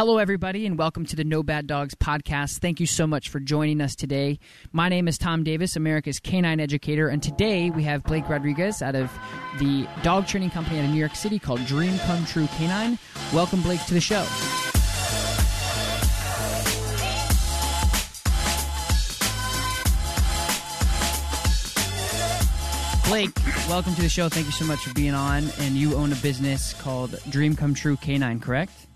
[0.00, 2.60] Hello, everybody, and welcome to the No Bad Dogs podcast.
[2.60, 4.38] Thank you so much for joining us today.
[4.72, 8.94] My name is Tom Davis, America's canine educator, and today we have Blake Rodriguez out
[8.94, 9.12] of
[9.58, 12.98] the dog training company out of New York City called Dream Come True Canine.
[13.34, 14.24] Welcome, Blake, to the show.
[23.06, 23.36] Blake,
[23.68, 24.30] welcome to the show.
[24.30, 25.44] Thank you so much for being on.
[25.58, 28.86] And you own a business called Dream Come True Canine, correct?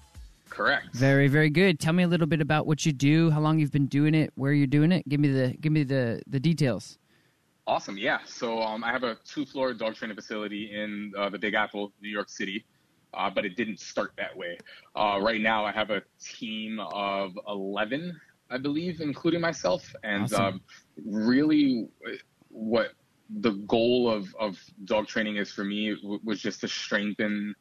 [0.55, 0.95] Correct.
[0.95, 1.81] Very, very good.
[1.81, 4.31] Tell me a little bit about what you do, how long you've been doing it,
[4.37, 5.07] where you're doing it.
[5.09, 6.99] Give me the give me the the details.
[7.67, 7.99] Awesome.
[7.99, 8.19] Yeah.
[8.25, 12.11] So um, I have a two-floor dog training facility in uh, the Big Apple, New
[12.11, 12.65] York City,
[13.15, 14.59] uh, but it didn't start that way.
[14.95, 20.45] Uh, right now, I have a team of 11, I believe, including myself, and Awesome.
[20.45, 20.61] um,
[21.05, 21.89] really,
[22.49, 22.91] what
[23.41, 27.55] the goal of of dog training is for me w- was just to strengthen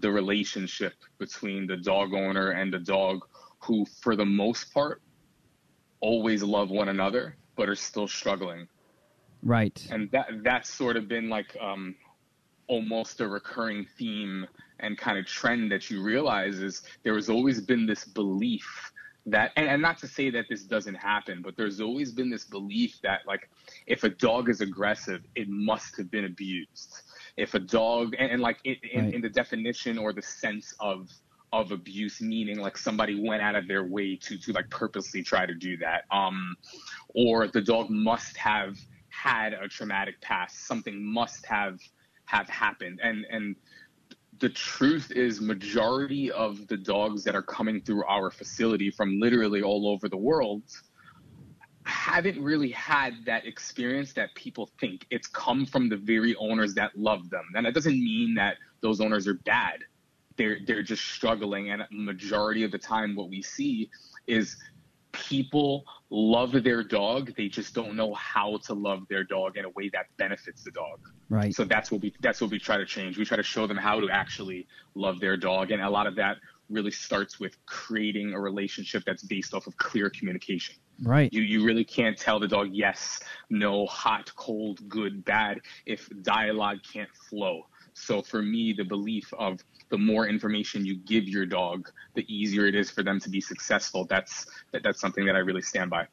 [0.00, 3.20] the relationship between the dog owner and the dog
[3.60, 5.00] who for the most part
[6.00, 8.66] always love one another but are still struggling
[9.42, 9.86] Right.
[9.90, 11.94] and that that's sort of been like um
[12.68, 14.46] almost a recurring theme
[14.80, 18.92] and kind of trend that you realize is there has always been this belief
[19.26, 22.44] that and, and not to say that this doesn't happen but there's always been this
[22.44, 23.48] belief that like
[23.86, 27.02] if a dog is aggressive it must have been abused
[27.36, 29.14] if a dog and, and like it, in, Right.
[29.14, 31.08] in the definition or the sense of
[31.52, 35.44] of abuse meaning like somebody went out of their way to to like purposely try
[35.44, 36.56] to do that um
[37.14, 38.76] or the dog must have
[39.10, 41.78] had a traumatic past something must have
[42.24, 43.56] have happened and and
[44.38, 49.62] the truth is majority of the dogs that are coming through our facility from literally
[49.62, 50.62] all over the world
[51.92, 55.06] haven't really had that experience that people think.
[55.10, 57.44] It's come from the very owners that love them.
[57.54, 59.80] And that doesn't mean that those owners are bad.
[60.36, 63.90] They're they're just struggling and majority of the time what we see
[64.26, 64.56] is
[65.12, 67.34] people love their dog.
[67.36, 70.70] They just don't know how to love their dog in a way that benefits the
[70.70, 70.98] dog.
[71.28, 71.54] Right.
[71.54, 73.18] so that's what we that's what we try to change.
[73.18, 76.16] We try to show them how to actually love their dog and a lot of
[76.16, 76.38] that
[76.70, 81.32] really starts with creating a relationship that's based off of clear communication right.
[81.32, 83.20] you you really can't tell the dog yes
[83.50, 87.62] no hot cold good bad if dialogue can't flow.
[87.94, 89.60] So for me the belief of
[89.90, 93.40] the more information you give your dog the easier it is for them to be
[93.40, 94.06] successful.
[94.06, 96.06] That's that, that's something that i really stand by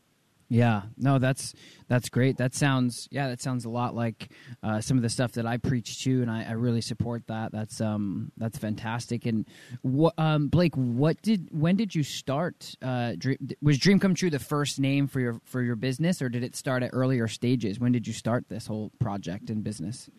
[0.50, 0.82] Yeah.
[0.98, 1.54] No, that's
[1.88, 2.38] that's great.
[2.38, 4.32] That sounds yeah, that sounds a lot like
[4.64, 7.52] uh, some of the stuff that I preach too, and I, I really support that.
[7.52, 9.28] That's um that's fantastic.
[9.28, 9.46] And
[9.84, 12.76] what um Blake, what did when did you start?
[12.82, 16.30] Uh, Dream, was Dream Come True the first name for your for your business, or
[16.30, 17.80] did it start at earlier stages?
[17.80, 20.10] When did you start this whole project and business?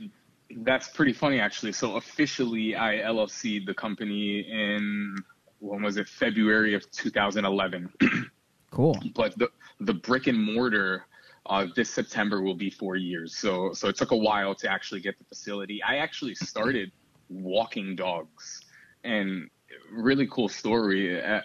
[0.58, 1.72] That's pretty funny, actually.
[1.72, 5.16] So officially, I LLC'd the company in
[5.58, 6.08] when was it?
[6.08, 7.92] February of 2011.
[8.70, 9.00] Cool.
[9.14, 9.50] but the
[9.81, 11.06] the brick and mortar
[11.47, 13.36] uh, this September will be four years.
[13.36, 15.82] So so it took a while to actually get the facility.
[15.82, 16.92] I actually started
[17.28, 18.60] walking dogs,
[19.04, 19.48] and
[19.92, 21.22] really cool story.
[21.22, 21.41] Uh,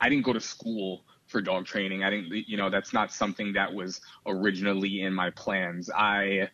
[0.00, 2.02] I didn't go to school for dog training.
[2.02, 5.88] I didn't, you know, that's not something that was originally in my plans.
[5.94, 6.48] I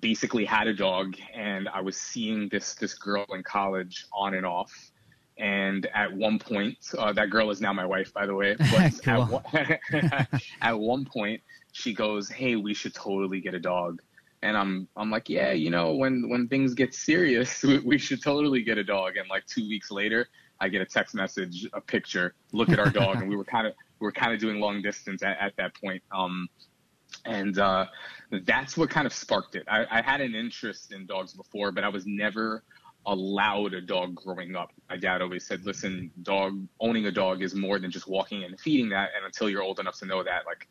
[0.00, 4.46] basically had a dog, and I was seeing this this girl in college on and
[4.46, 4.72] off.
[5.40, 8.56] And at one point, uh, that girl is now my wife, by the way.
[8.70, 9.42] But Cool.
[9.54, 10.28] at, one,
[10.62, 11.40] at one point,
[11.72, 14.02] she goes, "Hey, we should totally get a dog."
[14.42, 18.22] And I'm I'm like, "Yeah, you know, when when things get serious, we, we should
[18.22, 20.28] totally get a dog." And like two weeks later,
[20.60, 23.66] I get a text message, a picture, look at our dog, and we were kind
[23.66, 26.02] of we were kind of doing long distance at, at that point.
[26.12, 26.48] Um,
[27.24, 27.86] and uh,
[28.44, 29.64] that's what kind of sparked it.
[29.68, 32.62] I, I had an interest in dogs before, but I was never
[33.06, 34.70] allowed a dog growing up.
[34.88, 38.58] My dad always said, "Listen, dog owning a dog is more than just walking and
[38.60, 39.10] feeding that.
[39.16, 40.68] And until you're old enough to know that, like,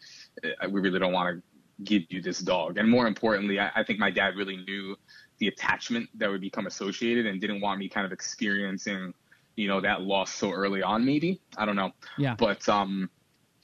[0.71, 2.77] we really don't want to give you this dog.
[2.77, 4.95] And more importantly, I, I think my dad really knew
[5.39, 9.13] the attachment that would become associated and didn't want me kind of experiencing,
[9.55, 11.05] you know, that loss so early on.
[11.05, 11.91] Maybe I don't know.
[12.17, 12.35] Yeah.
[12.35, 13.09] But um,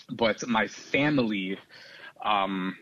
[0.09, 1.57] but my family,
[2.23, 2.77] um,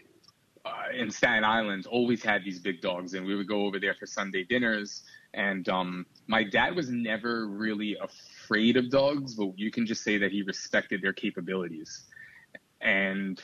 [0.66, 3.96] uh, in Staten Island always had these big dogs, and we would go over there
[3.96, 5.04] for Sunday dinners.
[5.34, 10.18] And um, my dad was never really afraid of dogs, but you can just say
[10.18, 12.06] that he respected their capabilities.
[12.82, 13.42] And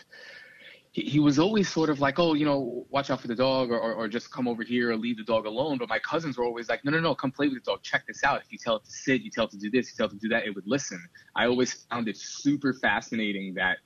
[0.92, 3.72] he, he was always sort of like, oh, you know, watch out for the dog,
[3.72, 5.78] or, or, or just come over here or leave the dog alone.
[5.78, 7.82] But my cousins were always like, no, no, no, come play with the dog.
[7.82, 8.42] Check this out.
[8.42, 10.12] If you tell it to sit, you tell it to do this, you tell it
[10.12, 11.04] to do that, it would listen.
[11.36, 13.78] I always found it super fascinating that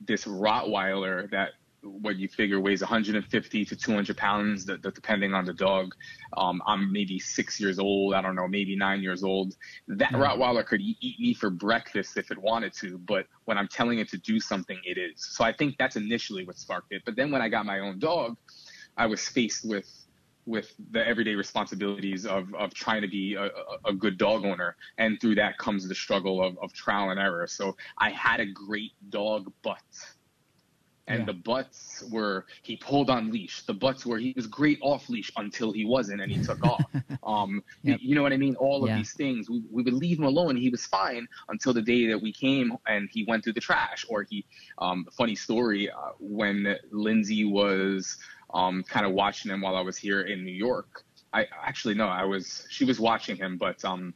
[0.00, 1.50] this Rottweiler that
[1.82, 5.94] what you figure weighs 150 to 200 pounds, the, the, depending on the dog.
[6.36, 8.14] Um, I'm maybe six years old.
[8.14, 9.56] I don't know, maybe nine years old.
[9.88, 10.22] That mm-hmm.
[10.22, 13.98] Rottweiler could eat, eat me for breakfast if it wanted to, but when I'm telling
[13.98, 15.12] it to do something, it is.
[15.16, 17.02] So I think that's initially what sparked it.
[17.04, 18.36] But then when I got my own dog,
[18.96, 19.88] I was faced with
[20.46, 23.50] with the everyday responsibilities of, of trying to be a,
[23.84, 24.74] a, good dog owner.
[24.98, 27.46] And through that comes the struggle of, of trial and error.
[27.46, 29.78] So I had a great dog, but
[31.10, 31.26] and yeah.
[31.26, 33.62] the butts were he pulled on leash.
[33.66, 36.82] The butts were he was great off leash until he wasn't and he took off.
[37.22, 37.98] Um, yep.
[38.00, 38.56] you know what I mean?
[38.56, 40.56] All of these things we, we would leave him alone.
[40.56, 44.04] He was fine until the day that we came and he went through the trash.
[44.08, 44.44] Or he,
[44.78, 48.16] um, funny story, uh, when Lindsay was
[48.54, 51.04] um, kind of watching him while I was here in New York.
[51.32, 54.14] I actually no, I was she was watching him, but um,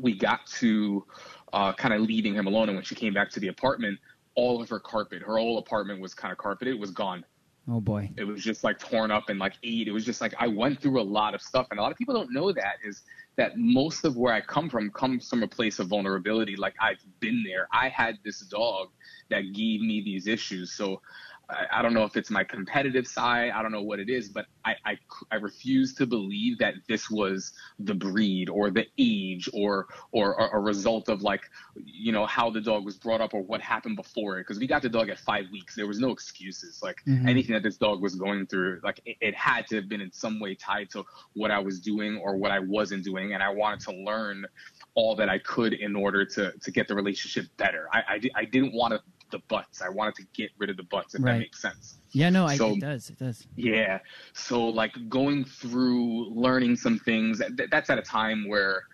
[0.00, 1.06] we got to
[1.52, 2.68] uh, kind of leaving him alone.
[2.68, 3.98] And when she came back to the apartment,
[4.34, 7.24] all of her carpet, her whole apartment was kind of carpeted, was gone.
[7.68, 8.10] Oh boy.
[8.16, 9.86] It was just like torn up and like ate.
[9.86, 11.68] It was just like I went through a lot of stuff.
[11.70, 13.02] And a lot of people don't know that is
[13.36, 16.56] that most of where I come from comes from a place of vulnerability.
[16.56, 17.68] Like I've been there.
[17.72, 18.88] I had this dog
[19.30, 20.72] that gave me these issues.
[20.72, 21.00] So
[21.48, 23.50] I, don't know if it's my competitive side.
[23.50, 24.98] I don't know what it is, but I, I,
[25.30, 30.58] I, refuse to believe that this was the breed or the age or, or, or
[30.58, 31.42] a result of like,
[31.74, 34.44] you know, how the dog was brought up or what happened before it.
[34.44, 35.74] Cause we got the dog at five weeks.
[35.74, 36.80] There was no excuses.
[36.82, 37.28] Like mm-hmm.
[37.28, 40.12] anything that this dog was going through, like it, it had to have been in
[40.12, 41.04] some way tied to
[41.34, 43.34] what I was doing or what I wasn't doing.
[43.34, 44.46] And I wanted to learn
[44.94, 47.88] all that I could in order to, to get the relationship better.
[47.92, 49.00] I, I, I didn't want to
[49.32, 49.82] the butts.
[49.82, 51.32] I wanted to get rid of the butts, if right.
[51.32, 51.98] that makes sense.
[52.12, 53.10] Yeah, no, I, it does.
[53.10, 53.46] It does.
[53.56, 53.98] Yeah.
[54.32, 58.84] So, like going through learning some things, that, that's at a time where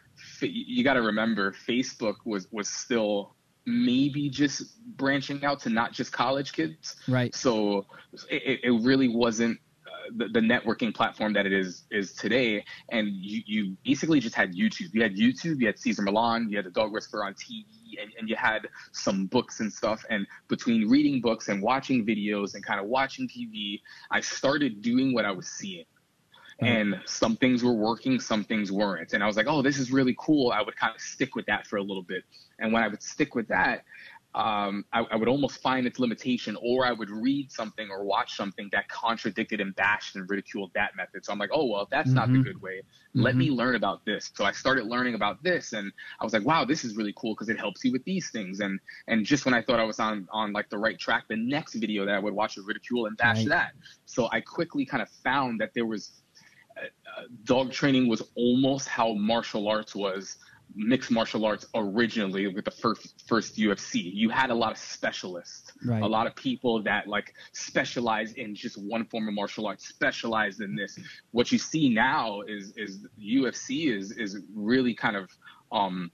[0.41, 3.35] you got to remember Facebook was was still
[3.67, 6.97] maybe just branching out to not just college kids.
[7.07, 7.35] Right.
[7.35, 7.85] So
[8.31, 9.59] it, it really wasn't
[10.17, 12.65] the, the, networking platform that it is is today.
[12.91, 14.93] And you, you basically just had YouTube.
[14.93, 17.65] You had YouTube, you had Cesar Millan, you had the Dog Whisperer on TV,
[18.01, 20.05] and, and you had some books and stuff.
[20.11, 25.15] And between reading books and watching videos and kind of watching TV, I started doing
[25.15, 25.85] what I was seeing.
[26.63, 26.67] Mm-hmm.
[26.67, 29.13] And some things were working, some things weren't.
[29.13, 30.51] And I was like, oh, this is really cool.
[30.51, 32.25] I would kind of stick with that for a little bit.
[32.59, 33.85] And when I would stick with that,
[34.35, 38.37] um, I, I, would almost find its limitation, or I would read something or watch
[38.37, 41.25] something that contradicted and bashed and ridiculed that method.
[41.25, 42.17] So I'm like, oh well, that's mm-hmm.
[42.17, 42.43] not the mm-hmm.
[42.43, 42.83] good way.
[43.15, 43.39] Let mm-hmm.
[43.39, 44.31] me learn about this.
[44.35, 45.91] So I started learning about this, and
[46.21, 48.61] I was like, wow, this is really cool because it helps you with these things.
[48.61, 51.37] And and just when I thought I was on on like the right track, the
[51.37, 53.49] next video that I would watch would ridicule and bash right.
[53.49, 53.73] that.
[54.05, 56.11] So I quickly kind of found that there was
[56.77, 60.37] uh, uh dog training was almost how martial arts was
[60.79, 64.11] mixed martial arts originally with the first first UFC.
[64.15, 66.01] You had a lot of specialists, right.
[66.01, 70.61] a lot of people that like specialize in just one form of martial arts, specialized
[70.61, 70.97] in this.
[71.33, 75.29] What you see now is is UFC is is really kind of
[75.73, 76.13] um,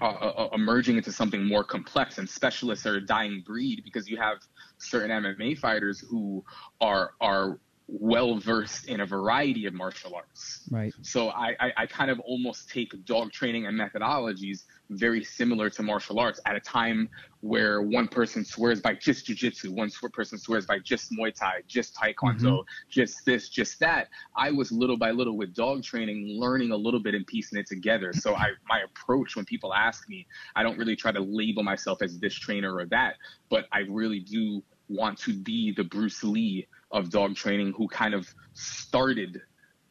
[0.00, 4.18] uh, uh, emerging into something more complex, and specialists are a dying breed because you
[4.18, 4.38] have
[4.76, 6.44] certain MMA fighters who
[6.80, 7.58] are are
[8.00, 10.66] well versed in a variety of martial arts.
[10.70, 10.94] Right.
[11.02, 15.82] So I, I, I, kind of almost take dog training and methodologies very similar to
[15.82, 20.64] martial arts at a time where one person swears by just jujitsu, one person swears
[20.64, 22.60] by just Muay Thai, just Taekwondo, mm-hmm.
[22.88, 24.08] just this, just that.
[24.34, 27.66] I was little by little with dog training, learning a little bit and piecing it
[27.66, 28.14] together.
[28.14, 32.00] So I, my approach when people ask me, I don't really try to label myself
[32.00, 33.16] as this trainer or that,
[33.50, 38.14] but I really do want to be the Bruce Lee of dog training who kind
[38.14, 39.40] of started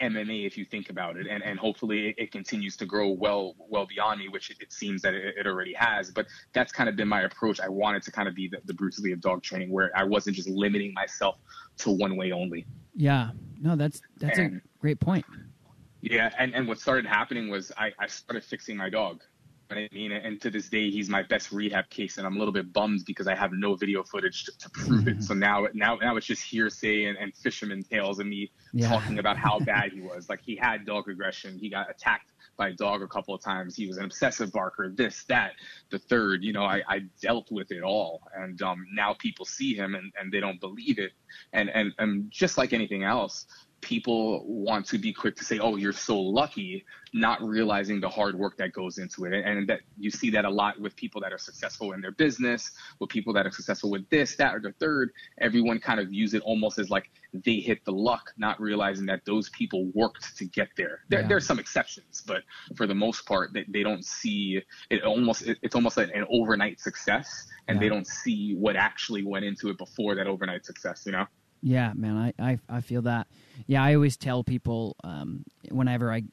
[0.02, 3.56] MMA if you think about it, and and hopefully it, it continues to grow well
[3.70, 6.10] well beyond me, which it, it seems that it, it, already has.
[6.12, 7.60] But that's kind of been my approach.
[7.60, 10.04] I wanted to kind of be the, the Bruce Lee of dog training, where I
[10.04, 11.38] wasn't just limiting myself
[11.80, 12.66] to one way only.
[12.96, 13.32] Yeah,
[13.62, 15.26] no, that's that's and, a great point.
[16.02, 19.22] Yeah, and, and what started happening was I, I started fixing my dog.
[19.72, 22.54] I mean, and to this day, he's my best rehab case, and I'm a little
[22.54, 25.24] bit bummed because I have no video footage to, to prove it.
[25.24, 28.90] So now, now, now it's just hearsay and, and fisherman tales and me yeah.
[28.90, 30.30] talking about how bad he was.
[30.30, 31.58] Like he had dog aggression.
[31.58, 33.76] He got attacked by a dog a couple of times.
[33.76, 34.90] He was an obsessive barker.
[34.90, 35.54] This, that,
[35.90, 36.44] the third.
[36.44, 40.12] You know, I, I dealt with it all, and um, now people see him and,
[40.20, 41.12] and they don't believe it.
[41.54, 43.46] And and and just like anything else,
[43.82, 48.36] people want to be quick to say, "Oh, you're so lucky," not realizing the hard
[48.36, 51.34] work that goes into it, and that you see that a lot with people that
[51.34, 54.72] are successful in their business, with people that are successful with this, that, or the
[54.74, 55.12] third.
[55.40, 59.26] Everyone kind of views it almost as like they hit the luck, not realizing that
[59.26, 61.00] those people worked to get there.
[61.10, 61.28] There, yeah.
[61.28, 62.44] there are some exceptions, but
[62.76, 65.04] for the most part, they, they don't see it.
[65.04, 67.82] Almost, it, it's almost like an overnight success, and yeah.
[67.82, 71.04] they don't see what actually went into it before that overnight success.
[71.06, 71.26] You know.
[71.62, 73.28] Yeah, man, I, I, I feel that.
[73.68, 76.24] Yeah, I always tell people um, whenever I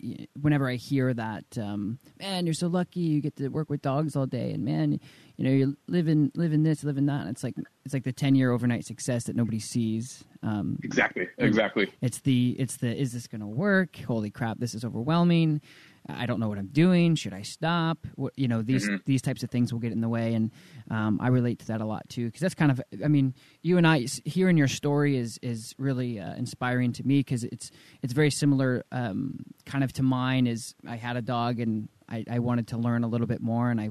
[0.40, 4.16] whenever I hear that, um, man, you're so lucky you get to work with dogs
[4.16, 4.98] all day, and man,
[5.36, 7.22] you know, you're living living this, living that.
[7.22, 7.54] And it's like
[7.84, 10.24] it's like the ten year overnight success that nobody sees.
[10.42, 11.92] Um, exactly, exactly.
[12.00, 13.96] It's the it's the is this going to work?
[13.98, 15.60] Holy crap, this is overwhelming.
[16.08, 17.14] I don't know what I'm doing.
[17.14, 18.06] Should I stop?
[18.14, 18.96] What, you know, these mm-hmm.
[19.04, 20.50] these types of things will get in the way, and
[20.90, 22.26] um, I relate to that a lot too.
[22.26, 26.18] Because that's kind of, I mean, you and I hearing your story is is really
[26.18, 27.70] uh, inspiring to me because it's
[28.02, 30.46] it's very similar, um, kind of to mine.
[30.46, 33.70] Is I had a dog and I, I wanted to learn a little bit more,
[33.70, 33.90] and I,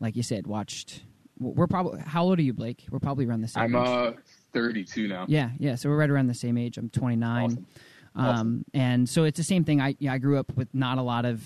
[0.00, 1.02] like you said, watched.
[1.38, 2.86] We're probably how old are you, Blake?
[2.90, 3.74] We're probably around the same.
[3.74, 3.74] Age.
[3.74, 4.14] I'm age.
[4.16, 4.20] uh
[4.52, 5.24] 32 now.
[5.28, 5.76] Yeah, yeah.
[5.76, 6.76] So we're right around the same age.
[6.76, 7.44] I'm 29.
[7.44, 7.66] Awesome.
[8.14, 9.80] Um, and so it's the same thing.
[9.80, 11.42] I yeah, I grew up with not a lot of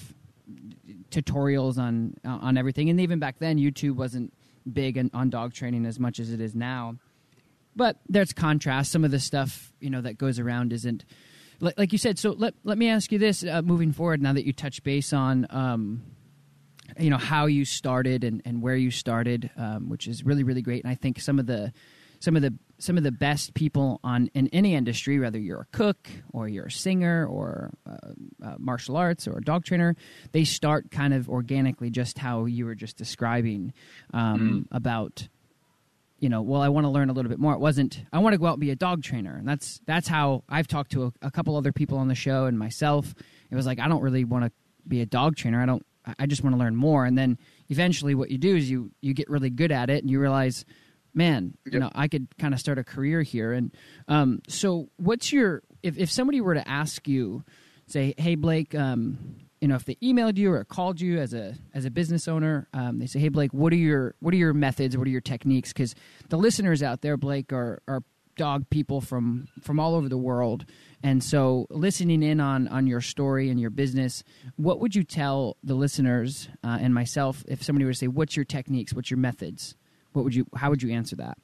[1.11, 4.33] tutorials on on everything, and even back then, YouTube wasn't
[4.71, 6.97] big on, on dog training as much as it is now.
[7.77, 8.91] But there's contrast.
[8.91, 11.05] Some of the stuff you know that goes around isn't
[11.61, 12.19] like, like you said.
[12.19, 15.13] So let let me ask you this: uh, moving forward, now that you touch base
[15.13, 15.47] on.
[15.51, 16.03] Um,
[16.99, 20.63] you know how you started and, and where you started, um, which is really really
[20.63, 20.85] great.
[20.85, 21.73] And I think some of the
[22.21, 25.77] some of the some of the best people on in any industry, whether you're a
[25.77, 27.97] cook or you're a singer or uh,
[28.45, 29.97] uh, martial arts or a dog trainer,
[30.33, 33.73] they start kind of organically, just how you were just describing
[34.13, 34.77] um, mm.
[34.77, 35.29] about.
[36.19, 37.53] You know, well, I want to learn a little bit more.
[37.53, 38.03] It wasn't.
[38.11, 40.67] I want to go out and be a dog trainer, and that's that's how I've
[40.67, 43.15] talked to a, a couple other people on the show and myself.
[43.51, 44.53] It was like I don't really want to
[44.89, 45.63] be a dog trainer.
[45.63, 45.85] I don't.
[46.19, 47.37] I just want to learn more, and then
[47.69, 50.65] eventually, what you do is you you get really good at it, and you realize
[51.17, 51.75] man, yep.
[51.75, 53.53] you know, I could kind of start a career here.
[53.53, 53.73] And
[54.07, 57.43] um, so, what's your if if somebody were to ask you,
[57.87, 59.19] say, hey Blake, um,
[59.61, 62.69] you know, if they emailed you or called you as a as a business owner,
[62.73, 64.97] um, they say, hey Blake, what are your what are your methods?
[64.97, 65.73] What are your techniques?
[65.73, 65.95] Because
[66.29, 68.03] the listeners out there, Blake, are are
[68.37, 70.67] dog people from from all over the world
[71.03, 74.23] and so listening in on on your story and your business
[74.57, 78.37] what would you tell the listeners uh, and myself if somebody were to say what's
[78.37, 79.75] your techniques what's your methods
[80.17, 80.47] what would you?
[80.57, 81.37] How would you answer that?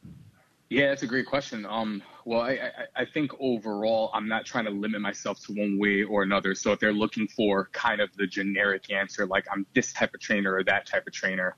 [0.71, 1.67] Yeah, that's a great question.
[1.67, 5.79] Um, well, I, I, I, think overall, I'm not trying to limit myself to one
[5.79, 6.55] way or another.
[6.55, 10.21] So if they're looking for kind of the generic answer, like I'm this type of
[10.21, 11.57] trainer or that type of trainer,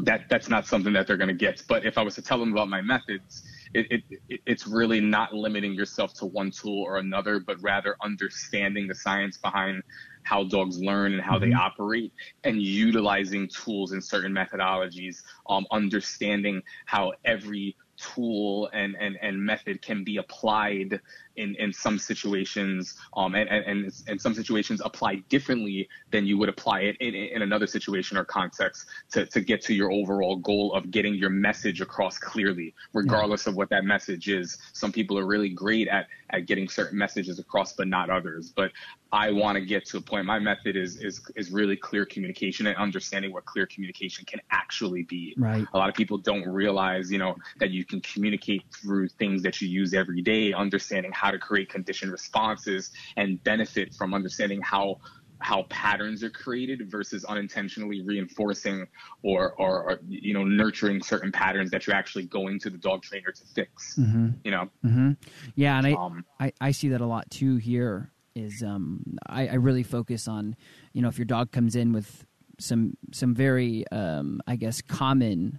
[0.00, 1.62] that that's not something that they're going to get.
[1.68, 5.32] But if I was to tell them about my methods, it, it, it's really not
[5.32, 9.84] limiting yourself to one tool or another, but rather understanding the science behind
[10.24, 11.50] how dogs learn and how mm-hmm.
[11.50, 12.12] they operate
[12.42, 19.80] and utilizing tools and certain methodologies, um, understanding how every tool and, and, and method
[19.80, 21.00] can be applied
[21.36, 26.48] in, in some situations um, and, and, and some situations apply differently than you would
[26.48, 30.72] apply it in, in another situation or context to, to get to your overall goal
[30.74, 33.50] of getting your message across clearly, regardless yeah.
[33.50, 34.58] of what that message is.
[34.72, 38.52] Some people are really great at, at getting certain messages across, but not others.
[38.54, 38.72] But
[39.12, 40.26] I want to get to a point.
[40.26, 45.04] My method is, is, is really clear communication and understanding what clear communication can actually
[45.04, 45.34] be.
[45.36, 45.64] Right.
[45.72, 49.60] A lot of people don't realize, you know, that you can communicate through things that
[49.60, 54.60] you use every day, understanding how how to create conditioned responses and benefit from understanding
[54.60, 54.98] how
[55.40, 58.86] how patterns are created versus unintentionally reinforcing
[59.22, 63.02] or, or, or, you know nurturing certain patterns that you're actually going to the dog
[63.02, 64.28] trainer to fix mm-hmm.
[64.44, 65.12] you know mm-hmm.
[65.54, 69.48] yeah and I, um, I, I see that a lot too here is um I,
[69.48, 70.56] I really focus on
[70.92, 72.26] you know if your dog comes in with
[72.60, 75.58] some some very um i guess common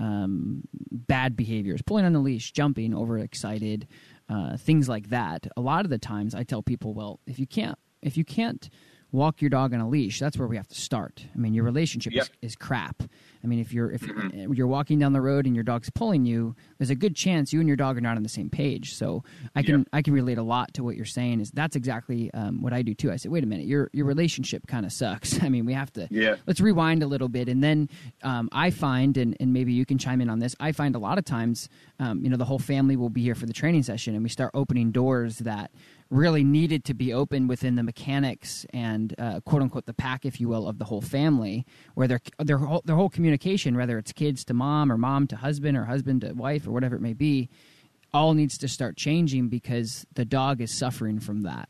[0.00, 3.86] um, bad behaviors, pulling on the leash, jumping, overexcited,
[4.28, 5.46] uh, things like that.
[5.56, 8.68] A lot of the times, I tell people, well, if you can't, if you can't
[9.14, 11.24] walk your dog on a leash, that's where we have to start.
[11.34, 12.24] I mean, your relationship yep.
[12.42, 13.02] is, is, crap.
[13.42, 14.52] I mean, if you're if Mm-hmm.
[14.54, 17.60] you're walking down the road and your dog's pulling you, there's a good chance you
[17.60, 18.94] and your dog are not on the same page.
[18.94, 19.22] So
[19.54, 19.88] I can Yep.
[19.92, 21.40] I can relate a lot to what you're saying.
[21.40, 23.12] Is that's exactly um, what I do too.
[23.12, 25.42] I say, wait a minute, your your relationship kind of sucks.
[25.42, 26.36] I mean, we have to Yeah.
[26.46, 27.88] let's rewind a little bit and then
[28.22, 30.98] um, i find and, and maybe you can chime in on this i find a
[30.98, 31.68] lot of times
[31.98, 34.28] um, you know the whole family will be here for the training session and we
[34.28, 35.70] start opening doors that
[36.10, 40.40] really needed to be open within the mechanics and uh, quote unquote the pack if
[40.40, 44.12] you will of the whole family where their their whole, their whole communication whether it's
[44.12, 47.14] kids to mom or mom to husband or husband to wife or whatever it may
[47.14, 47.48] be
[48.14, 51.68] all needs to start changing because the dog is suffering from that.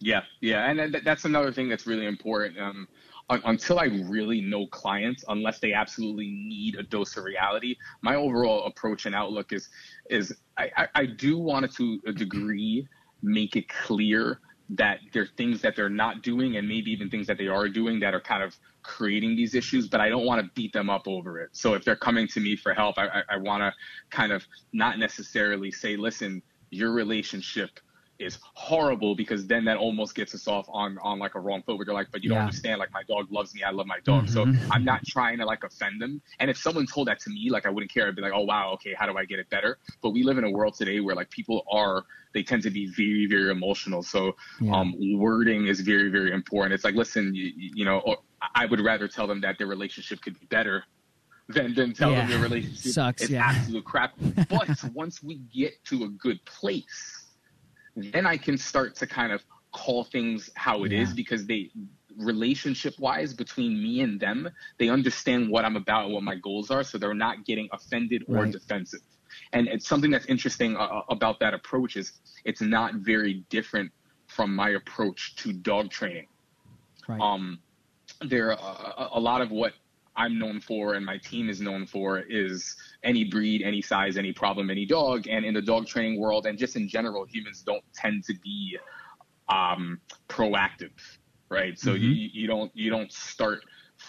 [0.00, 2.58] Yeah, yeah, and that's another thing that's really important.
[2.58, 2.88] Um,
[3.30, 8.64] until I really know clients, unless they absolutely need a dose of reality, my overall
[8.64, 9.68] approach and outlook is
[10.08, 12.88] is I, I, I do want to to a degree
[13.22, 17.26] make it clear that there are things that they're not doing and maybe even things
[17.26, 20.44] that they are doing that are kind of creating these issues, but I don't want
[20.44, 21.50] to beat them up over it.
[21.52, 23.72] So if they're coming to me for help, I, I, I want to
[24.10, 27.80] kind of not necessarily say, listen, your relationship
[28.18, 31.76] is horrible because then that almost gets us off on on like a wrong foot
[31.76, 32.36] where they're like, but you Yeah.
[32.36, 34.28] don't understand, like my dog loves me, I love my dog.
[34.28, 36.20] So I'm not trying to like offend them.
[36.40, 38.08] And if someone told that to me, like I wouldn't care.
[38.08, 39.78] I'd be like, oh wow, okay, how do I get it better?
[40.02, 42.86] But we live in a world today where like people are they tend to be
[42.86, 44.02] very very emotional.
[44.02, 44.74] So Yeah.
[44.76, 46.74] um, wording is very very important.
[46.74, 48.18] It's like listen, you, you know, or
[48.54, 50.84] I would rather tell them that their relationship could be better
[51.48, 52.26] than than tell them Yeah.
[52.28, 53.44] their relationship Sucks, is yeah.
[53.48, 54.12] absolute crap.
[54.50, 57.17] But once we get to a good place,
[57.96, 61.14] then I can start to kind of call things how it is Yeah.
[61.14, 61.70] because they
[62.16, 66.70] relationship wise between me and them, they understand what I'm about and what my goals
[66.70, 68.52] are, so they're not getting offended or Right.
[68.52, 69.00] defensive.
[69.52, 72.12] And it's something that's interesting uh, about that approach is
[72.44, 73.92] it's not very different
[74.26, 76.26] from my approach to dog training
[77.08, 77.58] right um,
[78.22, 79.74] there a, a lot of what
[80.18, 84.32] I'm known for and my team is known for is any breed, any size, any
[84.32, 85.28] problem, any dog.
[85.28, 88.76] And in the dog training world, and just in general, humans don't tend to be
[89.48, 90.90] um, proactive,
[91.50, 91.78] right?
[91.78, 93.60] So you, you don't you don't start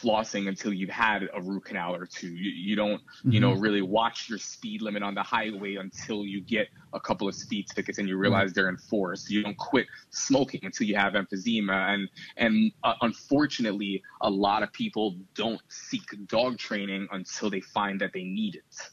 [0.02, 2.30] flossing until you've had a root canal or two.
[2.30, 6.42] You, you don't you know really watch your speed limit on the highway until you
[6.42, 9.30] get a couple of speed tickets and you realize they're enforced.
[9.30, 11.94] You don't quit smoking until you have emphysema.
[11.94, 18.00] And and uh, unfortunately, a lot of people don't seek dog training until they find
[18.02, 18.90] that they need it.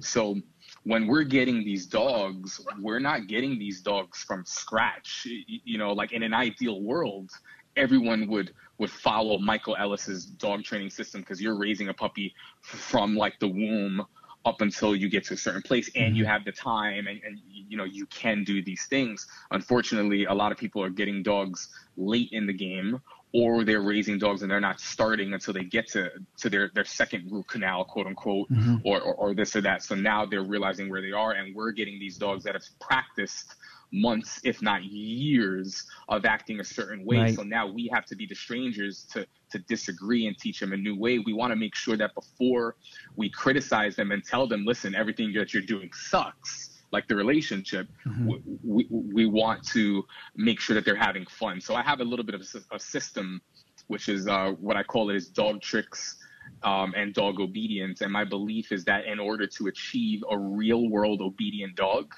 [0.00, 0.36] So
[0.84, 5.26] when we're getting these dogs, we're not getting these dogs from scratch.
[5.46, 7.30] You know, like in an ideal world,
[7.76, 13.16] everyone would would follow Michael Ellis's dog training system because you're raising a puppy from
[13.16, 14.04] like the womb
[14.44, 16.32] up until you get to a certain place and you mm-hmm.
[16.32, 19.28] have the time and, and you know you can do these things.
[19.52, 23.00] Unfortunately a lot of people are getting dogs late in the game
[23.32, 26.84] or they're raising dogs and they're not starting until they get to to their their
[26.84, 28.76] second root canal quote unquote mm-hmm.
[28.84, 29.84] or, or or this or that.
[29.84, 33.54] So now they're realizing where they are and we're getting these dogs that have practiced
[33.92, 37.18] months if not years of acting a certain way.
[37.18, 37.34] Right.
[37.34, 40.76] so now we have to be the strangers to to disagree and teach them a
[40.76, 41.18] new way.
[41.18, 42.76] We want to make sure that before
[43.16, 47.88] we criticize them and tell them listen everything that you're doing sucks like the relationship
[48.26, 50.04] we, we, we want to
[50.36, 51.60] make sure that they're having fun.
[51.60, 53.40] So i have a little bit of a, a system
[53.88, 56.16] which is uh, what i call it is dog tricks
[56.62, 58.00] um, and dog obedience.
[58.00, 62.12] And my belief is that in order to achieve a real world obedient dog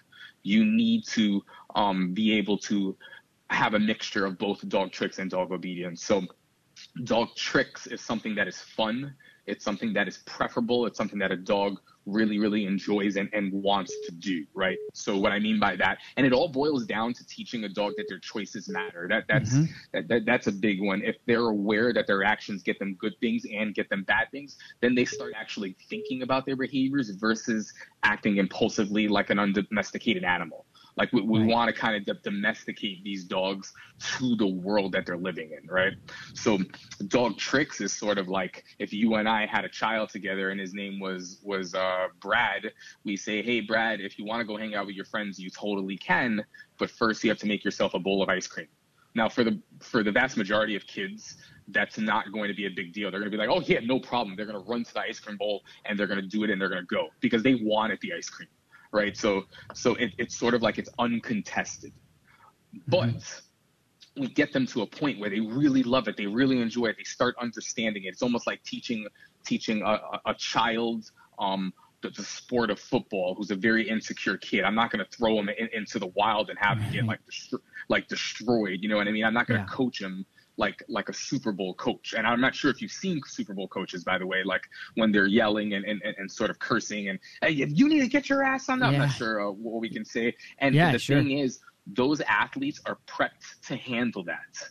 [0.44, 1.42] you need to
[1.74, 2.96] um, be able to
[3.50, 6.22] have a mixture of both dog tricks and dog obedience so
[7.04, 9.14] dog tricks is something that is fun.
[9.46, 10.87] It's something that is preferable.
[10.87, 14.78] It's something that a dog really, really enjoys and, and wants to do, right?
[14.92, 17.94] So what I mean by that, and it all boils down to teaching a dog
[17.96, 19.06] that their choices matter.
[19.08, 19.72] That that's mm-hmm.
[19.92, 21.02] that, that that's a big one.
[21.02, 24.56] If they're aware that their actions get them good things and get them bad things,
[24.80, 30.66] then they start actually thinking about their behaviors versus acting impulsively like an undomesticated animal.
[30.96, 31.48] Like we, we Right.
[31.48, 33.72] want to kind of domesticate these dogs
[34.18, 35.92] to the world that they're living in, right?
[36.35, 36.59] So
[37.09, 40.61] dog tricks is sort of like if you and I had a child together and
[40.61, 42.72] his name was was uh, Brad,
[43.04, 45.50] we say, hey Brad, if you want to go hang out with your friends, you
[45.50, 46.44] totally can,
[46.78, 48.68] but first you have to make yourself a bowl of ice cream.
[49.16, 51.37] Now for the for the vast majority of kids,
[51.68, 53.11] that's not going to be a big deal.
[53.11, 54.37] They're going to be like, oh yeah, no problem.
[54.37, 56.50] They're going to run to the ice cream bowl and they're going to do it
[56.50, 58.48] and they're going to go because they wanted the ice cream,
[58.94, 59.16] right?
[59.16, 59.42] So
[59.74, 61.92] so it, it's sort of like it's uncontested,
[62.88, 63.11] but
[64.16, 66.96] we get them to a point where they really love it, they really enjoy it,
[66.96, 68.09] they start understanding it.
[68.09, 69.07] It's almost like teaching
[69.44, 74.64] teaching a, a, child um, the, the sport of football who's a very insecure kid.
[74.64, 77.20] I'm not going to throw him in, into the wild and have him get like
[77.30, 78.78] destro- like destroyed.
[78.80, 79.24] You know what I mean?
[79.24, 79.76] I'm not going to Yeah.
[79.76, 80.24] coach him
[80.56, 82.14] like like a Super Bowl coach.
[82.16, 84.62] And I'm not sure if you've seen Super Bowl coaches, by the way, like
[84.94, 88.28] when they're yelling and, and, and sort of cursing and hey, you need to get
[88.28, 88.80] your ass on.
[88.80, 88.86] Yeah.
[88.86, 90.34] I'm not sure uh, what we can say.
[90.58, 91.18] And yeah, the sure.
[91.18, 94.68] thing is, those athletes are prepped to handle that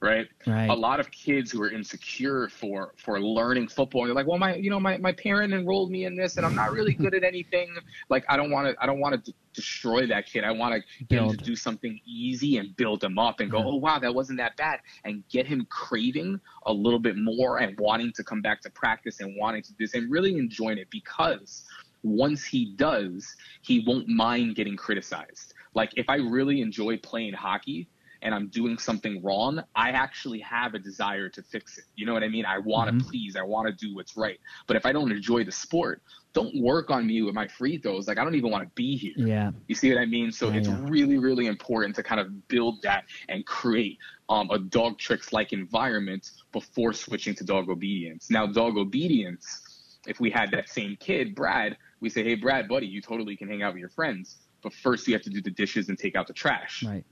[0.00, 0.26] right?
[0.46, 0.68] right?
[0.68, 4.54] A lot of kids who are insecure for for learning football, they're like, well, my
[4.56, 7.24] you know my my parent enrolled me in this, and I'm not really good at
[7.24, 7.74] anything.
[8.08, 10.44] Like I don't want to I don't want to d- destroy that kid.
[10.44, 13.58] I want to get him to do something easy and build him up and go,
[13.58, 13.64] yeah.
[13.66, 17.78] oh wow, that wasn't that bad, and get him craving a little bit more and
[17.78, 20.88] wanting to come back to practice and wanting to do this and really enjoying it
[20.90, 21.64] because
[22.02, 25.54] once he does, he won't mind getting criticized.
[25.74, 27.88] Like if I really enjoy playing hockey,
[28.26, 31.84] and I'm doing something wrong, I actually have a desire to fix it.
[31.94, 32.44] You know what I mean?
[32.44, 33.08] I want to mm-hmm.
[33.08, 34.40] please, I want to do what's right.
[34.66, 38.08] But if I don't enjoy the sport, don't work on me with my free throws.
[38.08, 39.14] Like I don't even want to be here.
[39.16, 39.52] Yeah.
[39.68, 40.32] You see what I mean?
[40.32, 40.76] So yeah, it's yeah.
[40.88, 43.96] really, really important to kind of build that and create
[44.28, 48.28] um, a dog tricks like environment before switching to dog obedience.
[48.28, 52.88] Now, dog obedience, if we had that same kid, Brad, we say, hey, Brad, buddy,
[52.88, 54.38] you totally can hang out with your friends.
[54.64, 56.82] But first, you have to do the dishes and take out the trash.
[56.84, 57.04] Right.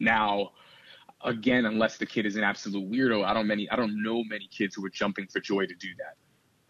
[0.00, 0.52] Now,
[1.22, 4.48] again, unless the kid is an absolute weirdo, I don't many I don't know many
[4.48, 6.16] kids who are jumping for joy to do that.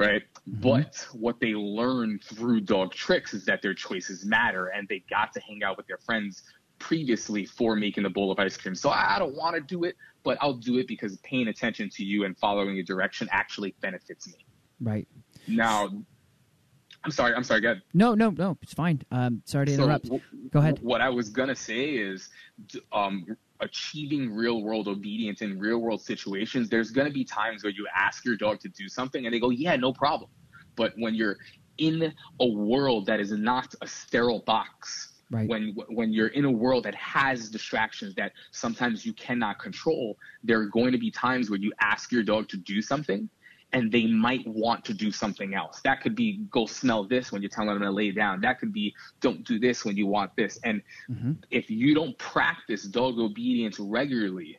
[0.04, 0.22] Right.
[0.48, 0.60] Mm-hmm.
[0.60, 5.32] But what they learn through dog tricks is that their choices matter and they got
[5.34, 6.42] to hang out with their friends
[6.78, 8.74] previously for making the bowl of ice cream.
[8.74, 12.04] So I don't want to do it, but I'll do it because paying attention to
[12.04, 14.46] you and following your direction actually benefits me.
[14.80, 15.06] Right.
[15.46, 15.90] Now,
[17.04, 17.34] I'm sorry.
[17.34, 17.60] I'm sorry.
[17.60, 17.82] Go ahead.
[17.94, 18.58] No, no, no.
[18.62, 19.00] It's fine.
[19.10, 20.06] Um, sorry to interrupt.
[20.06, 20.78] So, Go ahead.
[20.82, 22.28] What I was gonna say is,
[22.92, 23.26] um,
[23.60, 26.68] achieving real world obedience in real world situations.
[26.68, 29.50] There's gonna be times where you ask your dog to do something and they go,
[29.50, 30.30] "Yeah, no problem."
[30.76, 31.38] But when you're
[31.78, 35.48] in a world that is not a sterile box, Right.
[35.48, 40.58] When when you're in a world that has distractions that sometimes you cannot control, there
[40.58, 43.30] are going to be times where you ask your dog to do something
[43.72, 45.80] and they might want to do something else.
[45.85, 48.40] That could be go smell this when you're telling them to lay down.
[48.40, 50.59] That could be don't do this when you want this.
[50.64, 51.33] And mm-hmm.
[51.50, 54.59] if you don't practice dog obedience regularly,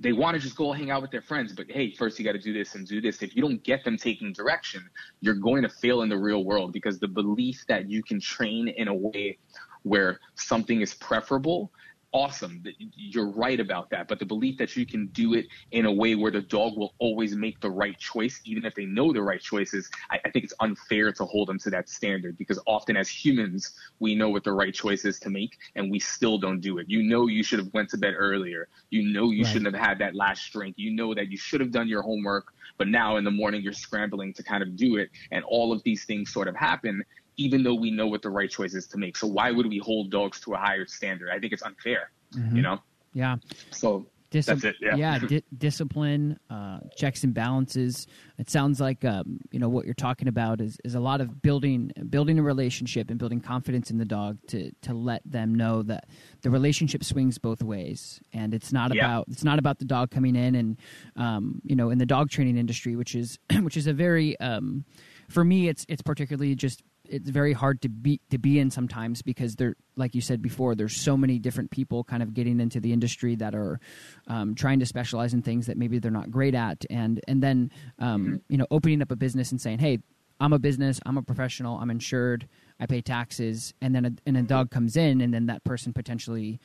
[0.00, 2.32] they want to just go hang out with their friends, but hey, first you got
[2.32, 3.22] to do this and do this.
[3.22, 4.88] If you don't get them taking direction,
[5.20, 8.68] you're going to fail in the real world because the belief that you can train
[8.68, 9.38] in a way
[9.82, 11.70] where something is preferable
[12.14, 12.62] awesome.
[12.78, 14.06] You're right about that.
[14.06, 16.94] But the belief that you can do it in a way where the dog will
[17.00, 20.44] always make the right choice, even if they know the right choices, I, I think
[20.44, 24.44] it's unfair to hold them to that standard because often as humans, we know what
[24.44, 26.88] the right choice is to make and we still don't do it.
[26.88, 28.68] You know you should have went to bed earlier.
[28.90, 29.52] You know you right.
[29.52, 30.76] shouldn't have had that last drink.
[30.78, 32.46] You know that you should have done your homework,
[32.78, 35.10] but now in the morning you're scrambling to kind of do it.
[35.32, 37.02] And all of these things sort of happen
[37.36, 39.16] even though we know what the right choice is to make.
[39.16, 41.30] So why would we hold dogs to a higher standard?
[41.30, 42.10] I think it's unfair.
[42.34, 42.56] Mm-hmm.
[42.56, 42.78] You know.
[43.12, 43.36] Yeah.
[43.70, 44.74] So Dis- That's it.
[44.80, 44.96] Yeah.
[44.96, 48.08] yeah di- discipline, uh, checks and balances.
[48.36, 51.40] It sounds like um, you know what you're talking about is, is a lot of
[51.40, 55.84] building building a relationship and building confidence in the dog to to let them know
[55.84, 56.08] that
[56.42, 59.04] the relationship swings both ways, and it's not yeah.
[59.04, 60.78] about it's not about the dog coming in and
[61.14, 64.84] um, you know in the dog training industry, which is which is a very um,
[65.28, 69.22] for me it's it's particularly just it's very hard to be to be in sometimes
[69.22, 72.80] because there like you said before there's so many different people kind of getting into
[72.80, 73.78] the industry that are
[74.26, 77.70] um, trying to specialize in things that maybe they're not great at and and then
[77.98, 79.98] um, you know opening up a business and saying hey
[80.40, 82.48] i'm a business i'm a professional i'm insured
[82.80, 85.92] i pay taxes and then a, and a dog comes in and then that person
[85.92, 86.60] potentially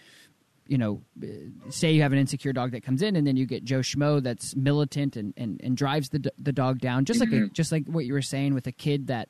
[0.69, 1.01] you know,
[1.71, 4.21] say you have an insecure dog that comes in, and then you get Joe Schmo
[4.21, 7.31] that's militant and, and, and drives the the dog down, just mm-hmm.
[7.31, 7.53] like a, mm-hmm.
[7.53, 9.29] just like what you were saying with a kid that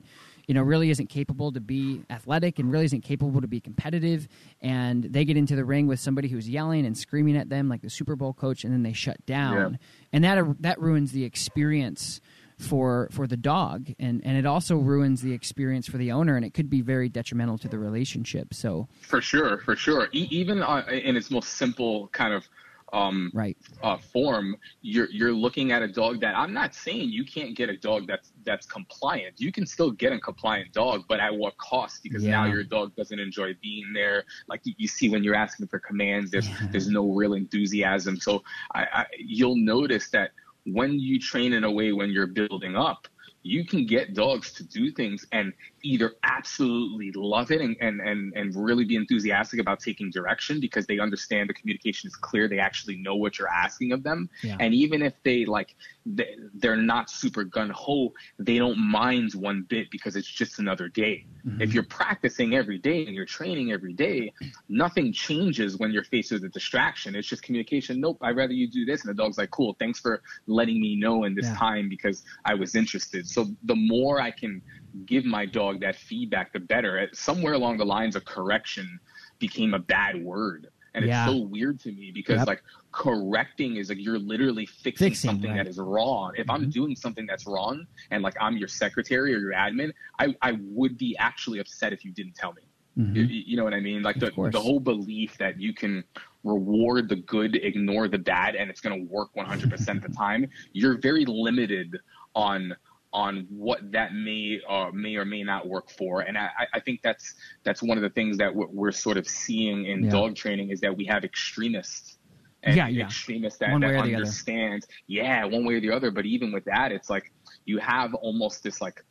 [0.49, 4.27] you know, really isn't capable to be athletic and really isn't capable to be competitive.
[4.63, 7.83] And they get into the ring with somebody who's yelling and screaming at them like
[7.83, 9.73] the Super Bowl coach, and then they shut down.
[9.73, 9.77] Yeah.
[10.11, 12.19] And that that ruins the experience
[12.57, 16.43] for for the dog, and and it also ruins the experience for the owner, and
[16.43, 18.55] it could be very detrimental to the relationship.
[18.55, 22.49] So for sure, for sure, e- even uh, in its most simple kind of
[22.93, 27.25] um, right uh, form, you're you're looking at a dog that I'm not saying you
[27.25, 29.39] can't get a dog that's that's compliant.
[29.39, 32.03] You can still get a compliant dog, but at what cost?
[32.03, 32.31] Because yeah.
[32.31, 34.23] now your dog doesn't enjoy being there.
[34.47, 36.67] Like you, you see when you're asking for commands, there's yeah.
[36.71, 38.17] there's no real enthusiasm.
[38.17, 40.31] So I, I, you'll notice that
[40.65, 43.07] when you train in a way when you're building up,
[43.43, 48.33] you can get dogs to do things and either absolutely love it and, and, and,
[48.33, 52.47] and really be enthusiastic about taking direction because they understand the communication is clear.
[52.47, 54.29] They actually know what you're asking of them.
[54.43, 54.57] Yeah.
[54.59, 59.91] And even if they like, they're not super gun ho, they don't mind one bit
[59.91, 61.25] because it's just another day.
[61.45, 61.61] Mm-hmm.
[61.61, 64.33] If you're practicing every day and you're training every day,
[64.67, 67.15] nothing changes when you're faced with a distraction.
[67.15, 67.99] It's just communication.
[67.99, 69.05] Nope, I'd rather you do this.
[69.05, 71.55] And the dog's like, cool, thanks for letting me know in this yeah.
[71.55, 73.27] time because I was interested.
[73.27, 74.61] So the more I can
[75.05, 77.09] give my dog that feedback, the better.
[77.13, 78.99] Somewhere along the lines of correction
[79.39, 81.23] became a bad word and yeah.
[81.23, 82.47] it's so weird to me because yep.
[82.47, 85.63] like correcting is like you're literally fixing, fixing something right.
[85.63, 86.63] that is wrong if mm-hmm.
[86.63, 90.57] i'm doing something that's wrong and like i'm your secretary or your admin i i
[90.61, 92.61] would be actually upset if you didn't tell me
[92.97, 93.15] mm-hmm.
[93.15, 96.03] you, you, know what i mean like the, the whole belief that you can
[96.43, 100.47] reward the good ignore the bad and it's going to work 100% of the time
[100.71, 101.97] you're very limited
[102.33, 102.73] on
[103.11, 106.21] on what that may uh, may or may not work for.
[106.21, 109.85] And I, I think that's that's one of the things that we're sort of seeing
[109.85, 110.11] in yeah.
[110.11, 112.17] dog training is that we have extremists.
[112.61, 113.05] And yeah, yeah.
[113.05, 116.11] extremists that, that understand, yeah, one way or the other.
[116.11, 117.31] But even with that, it's like
[117.65, 119.01] you have almost this like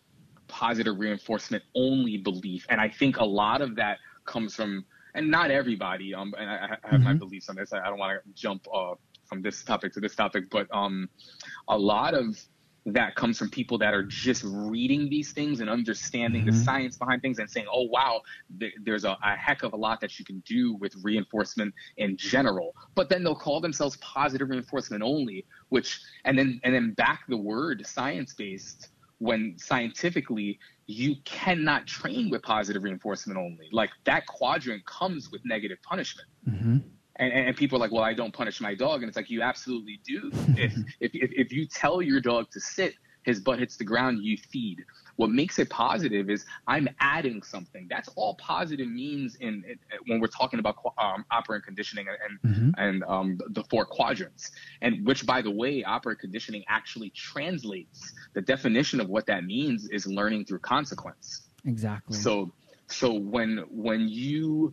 [0.48, 4.84] positive reinforcement only belief, and I think a lot of that comes from,
[5.14, 6.14] and not everybody.
[6.14, 7.04] Um, and I, I have mm-hmm.
[7.04, 7.72] my beliefs on this.
[7.72, 11.08] I, I don't want to jump uh, from this topic to this topic, but um,
[11.68, 12.38] a lot of
[12.86, 16.56] that comes from people that are just reading these things and understanding mm-hmm.
[16.56, 18.22] the science behind things and saying, oh, wow,
[18.58, 22.16] th- there's a, a, heck of a lot that you can do with reinforcement in
[22.16, 22.74] general.
[22.94, 27.36] But then they'll call themselves positive reinforcement only, which, and then, and then back the
[27.36, 28.88] word science based
[29.18, 33.68] when scientifically you cannot train with positive reinforcement only.
[33.72, 36.28] Like that quadrant comes with negative punishment.
[36.48, 36.78] Mm-hmm
[37.18, 39.02] and, and people are like, well, I don't punish my dog.
[39.02, 40.31] And it's like, you absolutely do.
[40.57, 44.37] if, if, if you tell your dog to sit, his butt hits the ground, you
[44.37, 44.85] feed.
[45.16, 47.88] What makes it positive is I'm adding something.
[47.90, 52.70] That's all positive means in, in when we're talking about um, operant conditioning and mm-hmm.
[52.78, 54.52] and um, the four quadrants.
[54.81, 58.14] And which, by the way, operant conditioning actually translates.
[58.35, 61.48] The definition of what that means is learning through consequence.
[61.64, 62.16] Exactly.
[62.16, 62.52] So
[62.87, 64.72] so when when you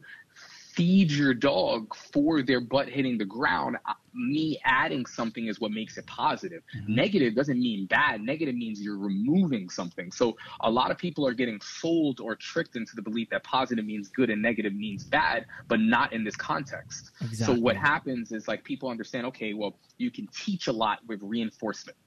[0.75, 5.71] feed your dog for their butt hitting the ground, uh, me adding something is what
[5.71, 6.61] makes it positive.
[6.77, 6.95] Mm-hmm.
[6.95, 8.21] Negative doesn't mean bad.
[8.21, 10.11] Negative means you're removing something.
[10.11, 13.85] So a lot of people are getting sold or tricked into the belief that positive
[13.85, 17.11] means good and negative means bad, but not in this context.
[17.21, 17.55] Exactly.
[17.55, 21.19] So what happens is like people understand, okay, well, you can teach a lot with
[21.21, 21.97] reinforcement.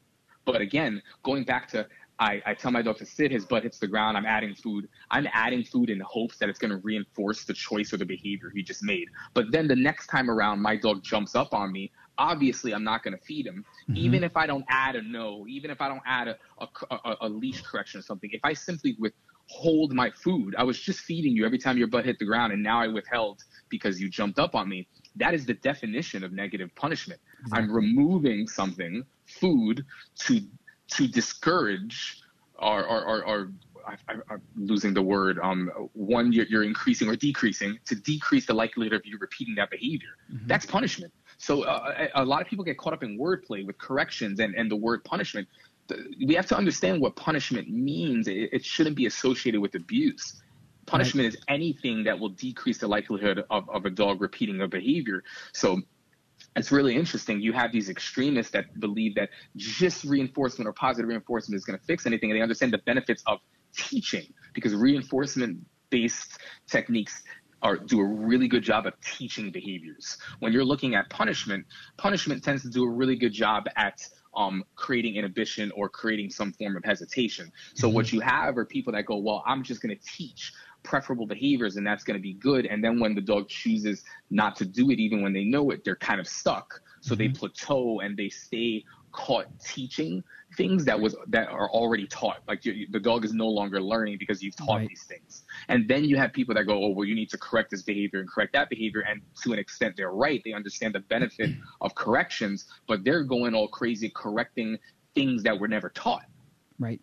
[0.44, 1.86] But again, going back to
[2.20, 4.88] I, I tell my dog to sit, his butt hits the ground, I'm adding food.
[5.10, 8.50] I'm adding food in hopes that it's going to reinforce the choice or the behavior
[8.54, 9.08] he just made.
[9.34, 11.92] But then the next time around, my dog jumps up on me.
[12.18, 13.96] Obviously, I'm not going to feed him, mm-hmm.
[13.96, 17.16] even if I don't add a no, even if I don't add a, a, a,
[17.22, 18.30] a leash correction or something.
[18.32, 22.04] If I simply withhold my food, I was just feeding you every time your butt
[22.04, 24.88] hit the ground, and now I withheld because you jumped up on me.
[25.14, 27.20] That is the definition of negative punishment.
[27.42, 27.62] Exactly.
[27.62, 29.84] I'm removing something, food,
[30.26, 30.40] to
[30.92, 32.22] to discourage
[32.58, 33.52] or, or, or, or
[33.86, 35.38] I, am losing the word.
[35.42, 39.70] Um, one, you're, you're, increasing or decreasing to decrease the likelihood of you repeating that
[39.70, 40.16] behavior.
[40.32, 40.46] Mm-hmm.
[40.46, 41.12] That's punishment.
[41.38, 44.54] So uh, a, a, lot of people get caught up in wordplay with corrections and,
[44.54, 45.48] and the word punishment.
[46.26, 48.28] We have to understand what punishment means.
[48.28, 50.42] It, it shouldn't be associated with abuse.
[50.86, 51.34] Punishment right.
[51.34, 55.22] is anything that will decrease the likelihood of, of a dog repeating a behavior.
[55.52, 55.80] So
[56.56, 57.40] it's really interesting.
[57.40, 61.84] You have these extremists that believe that just reinforcement or positive reinforcement is going to
[61.84, 63.38] fix anything, and they understand the benefits of
[63.76, 65.58] teaching because reinforcement
[65.90, 67.22] based techniques
[67.62, 70.18] are do a really good job of teaching behaviors.
[70.38, 74.00] When you're looking at punishment, punishment tends to do a really good job at
[74.36, 77.50] um, creating inhibition or creating some form of hesitation.
[77.74, 77.94] So mm-hmm.
[77.96, 80.52] what you have are people that go, well, I'm just going to teach
[80.88, 82.64] preferable behaviors and that's going to be good.
[82.64, 85.84] And then when the dog chooses not to do it, even when they know it,
[85.84, 86.80] they're kind of stuck.
[87.00, 87.18] So mm-hmm.
[87.18, 90.24] they plateau and they stay caught teaching
[90.56, 92.38] things that was that are already taught.
[92.48, 94.88] Like you, the dog is no longer learning because you've taught right.
[94.88, 95.44] these things.
[95.68, 98.20] And then you have people that go, oh well, you need to correct this behavior
[98.20, 99.04] and correct that behavior.
[99.08, 100.40] And to an extent, they're right.
[100.44, 101.50] They understand the benefit
[101.82, 104.78] of corrections, but they're going all crazy correcting
[105.14, 106.24] things that were never taught.
[106.78, 107.00] Right.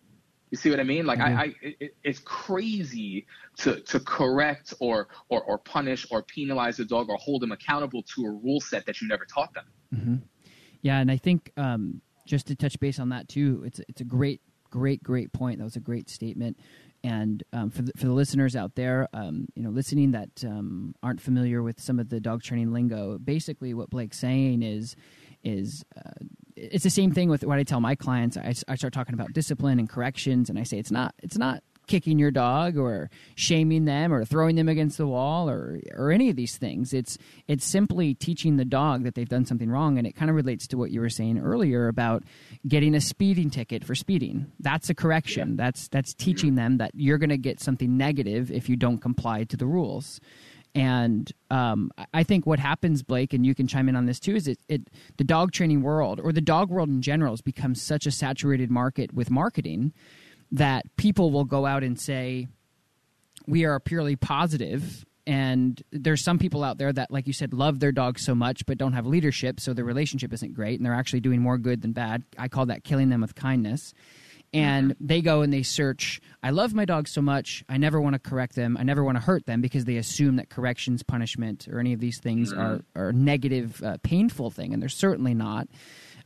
[0.56, 1.04] You see what I mean?
[1.04, 1.38] Like mm-hmm.
[1.38, 3.26] I, I it, it's crazy
[3.58, 8.02] to to correct or, or or punish or penalize a dog or hold them accountable
[8.14, 9.64] to a rule set that you never taught them.
[9.94, 10.16] Mm-hmm.
[10.80, 14.04] Yeah, and I think um, just to touch base on that too, it's it's a
[14.04, 14.40] great,
[14.70, 15.58] great, great point.
[15.58, 16.58] That was a great statement.
[17.04, 20.94] And um, for the, for the listeners out there, um, you know, listening that um,
[21.02, 24.96] aren't familiar with some of the dog training lingo, basically what Blake's saying is
[25.44, 26.24] is uh,
[26.56, 28.36] it's the same thing with what I tell my clients.
[28.36, 31.62] I, I start talking about discipline and corrections, and I say it's not it's not
[31.86, 36.30] kicking your dog or shaming them or throwing them against the wall or or any
[36.30, 36.92] of these things.
[36.92, 40.36] It's it's simply teaching the dog that they've done something wrong, and it kind of
[40.36, 42.24] relates to what you were saying earlier about
[42.66, 44.50] getting a speeding ticket for speeding.
[44.60, 45.50] That's a correction.
[45.50, 45.64] Yeah.
[45.64, 49.44] That's that's teaching them that you're going to get something negative if you don't comply
[49.44, 50.20] to the rules.
[50.76, 54.36] And um, I think what happens, Blake, and you can chime in on this too,
[54.36, 57.74] is it, it the dog training world or the dog world in general has become
[57.74, 59.94] such a saturated market with marketing
[60.52, 62.46] that people will go out and say
[63.46, 65.06] we are purely positive.
[65.26, 68.66] And there's some people out there that like you said love their dog so much
[68.66, 71.80] but don't have leadership so their relationship isn't great and they're actually doing more good
[71.80, 72.22] than bad.
[72.36, 73.94] I call that killing them with kindness
[74.52, 78.14] and they go and they search i love my dog so much i never want
[78.14, 81.68] to correct them i never want to hurt them because they assume that corrections punishment
[81.68, 82.60] or any of these things mm-hmm.
[82.60, 85.68] are, are a negative uh, painful thing and they're certainly not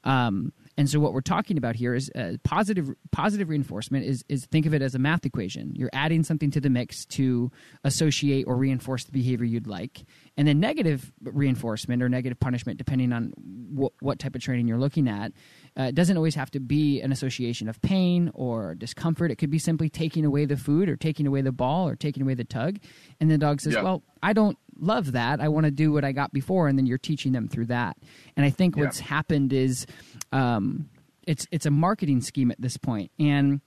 [0.05, 4.47] um, and so what we're talking about here is uh, positive positive reinforcement is is
[4.47, 5.73] think of it as a math equation.
[5.75, 7.51] You're adding something to the mix to
[7.85, 10.05] associate or reinforce the behavior you'd like.
[10.37, 13.33] And then negative reinforcement or negative punishment depending on
[13.77, 15.33] wh- what type of training you're looking at
[15.77, 19.31] uh, doesn't always have to be an association of pain or discomfort.
[19.31, 22.23] It could be simply taking away the food or taking away the ball or taking
[22.23, 22.79] away the tug.
[23.21, 25.41] And the dog says, Well, I don't love that.
[25.41, 26.69] I want to do what I got before.
[26.69, 27.97] And then you're teaching them through that.
[28.37, 29.87] And I think what's happened is
[30.33, 30.89] um,
[31.27, 33.11] it's, it's a marketing scheme at this point.
[33.19, 33.61] And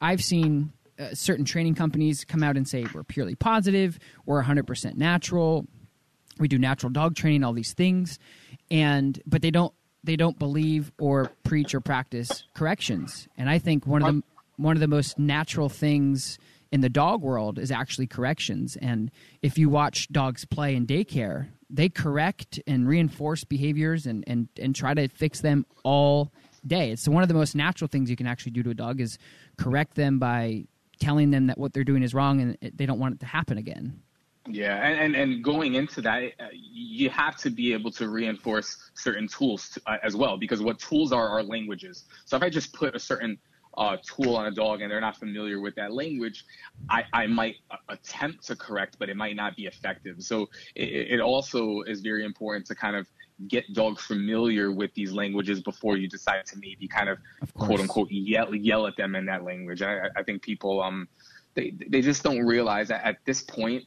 [0.00, 4.96] I've seen uh, certain training companies come out and say, We're purely positive, we're 100%
[4.96, 5.66] natural,
[6.38, 8.18] we do natural dog training, all these things.
[8.70, 9.72] And, but they don't
[10.06, 13.28] they don't believe or preach or practice corrections.
[13.36, 14.22] And I think one of the
[14.56, 16.38] one of the most natural things
[16.76, 18.76] in the dog world is actually corrections.
[18.82, 19.10] And
[19.40, 24.76] if you watch dogs play in daycare, they correct and reinforce behaviors and, and, and
[24.76, 26.34] try to fix them all
[26.66, 26.90] day.
[26.90, 29.16] It's one of the most natural things you can actually do to a dog is
[29.56, 30.66] correct them by
[31.00, 33.56] telling them that what they're doing is wrong and they don't want it to happen
[33.56, 34.02] again.
[34.46, 38.76] Yeah, and, and, and going into that, uh, you have to be able to reinforce
[38.92, 42.04] certain tools to, uh, as well, because what tools are are languages.
[42.26, 43.38] So if I just put a certain
[43.76, 46.44] uh, tool on a dog and they're not familiar with that language,
[46.88, 47.56] I, I might
[47.88, 50.22] attempt to correct, but it might not be effective.
[50.22, 53.06] So it, it also is very important to kind of
[53.48, 57.80] get dogs familiar with these languages before you decide to maybe kind of, of quote
[57.80, 59.82] unquote yell yell at them in that language.
[59.82, 61.06] I, I think people um
[61.54, 63.84] they they just don't realize that at this point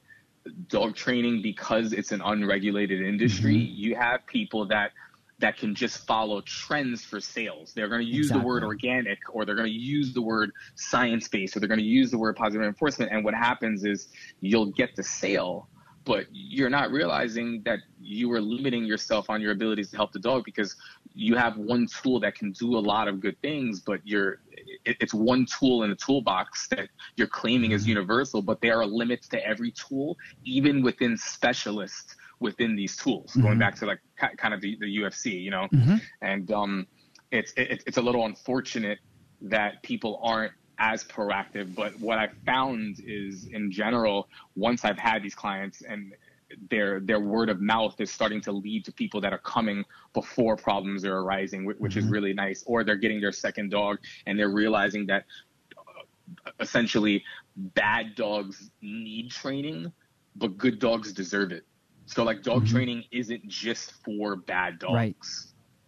[0.67, 3.75] dog training because it's an unregulated industry mm-hmm.
[3.75, 4.91] you have people that
[5.39, 8.41] that can just follow trends for sales they're going to use exactly.
[8.41, 11.79] the word organic or they're going to use the word science based or they're going
[11.79, 14.09] to use the word positive reinforcement and what happens is
[14.41, 15.67] you'll get the sale
[16.05, 20.19] but you're not realizing that you are limiting yourself on your abilities to help the
[20.19, 20.75] dog because
[21.13, 24.39] you have one tool that can do a lot of good things but you're
[24.85, 27.89] it's one tool in a toolbox that you're claiming is mm-hmm.
[27.89, 33.41] universal but there are limits to every tool even within specialists within these tools mm-hmm.
[33.41, 33.99] going back to like
[34.37, 35.95] kind of the, the ufc you know mm-hmm.
[36.21, 36.87] and um
[37.31, 38.99] it's it, it's a little unfortunate
[39.41, 41.75] that people aren't as proactive.
[41.75, 46.13] But what I found is, in general, once I've had these clients and
[46.71, 50.55] their their word of mouth is starting to lead to people that are coming before
[50.55, 51.99] problems are arising, which, mm-hmm.
[51.99, 52.63] is really nice.
[52.65, 55.25] Or they're getting their second dog and they're realizing that
[55.77, 57.23] uh, essentially
[57.55, 59.91] bad dogs need training,
[60.35, 61.65] but good dogs deserve it.
[62.09, 62.73] So like dog mm-hmm.
[62.73, 64.93] training isn't just for bad dogs.
[64.93, 65.15] Right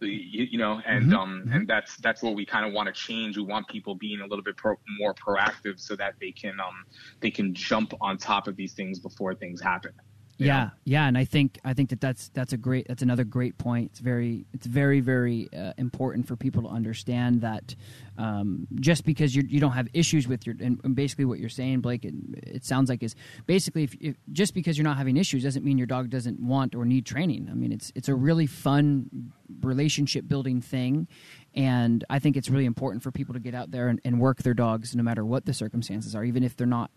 [0.06, 1.16] you, you know, and mm-hmm.
[1.16, 1.52] um, mm-hmm.
[1.52, 3.36] and that's that's what we kind of want to change.
[3.36, 6.84] We want people being a little bit pro- more proactive so that they can um
[7.20, 9.92] they can jump on top of these things before things happen.
[10.38, 10.70] Yeah, know?
[10.84, 13.90] yeah, and I think I think that that's that's a great that's another great point.
[13.90, 17.74] It's very it's very very uh, important for people to understand that
[18.18, 21.80] um, just because you you don't have issues with your and, basically what you're saying,
[21.80, 23.14] Blake, it, it sounds like is
[23.46, 26.74] basically if, if, just because you're not having issues doesn't mean your dog doesn't want
[26.74, 27.48] or need training.
[27.50, 31.08] I mean, it's it's a really fun relationship building thing,
[31.54, 34.42] and I think it's really important for people to get out there and, and work
[34.42, 36.90] their dogs no matter what the circumstances are, even if they're not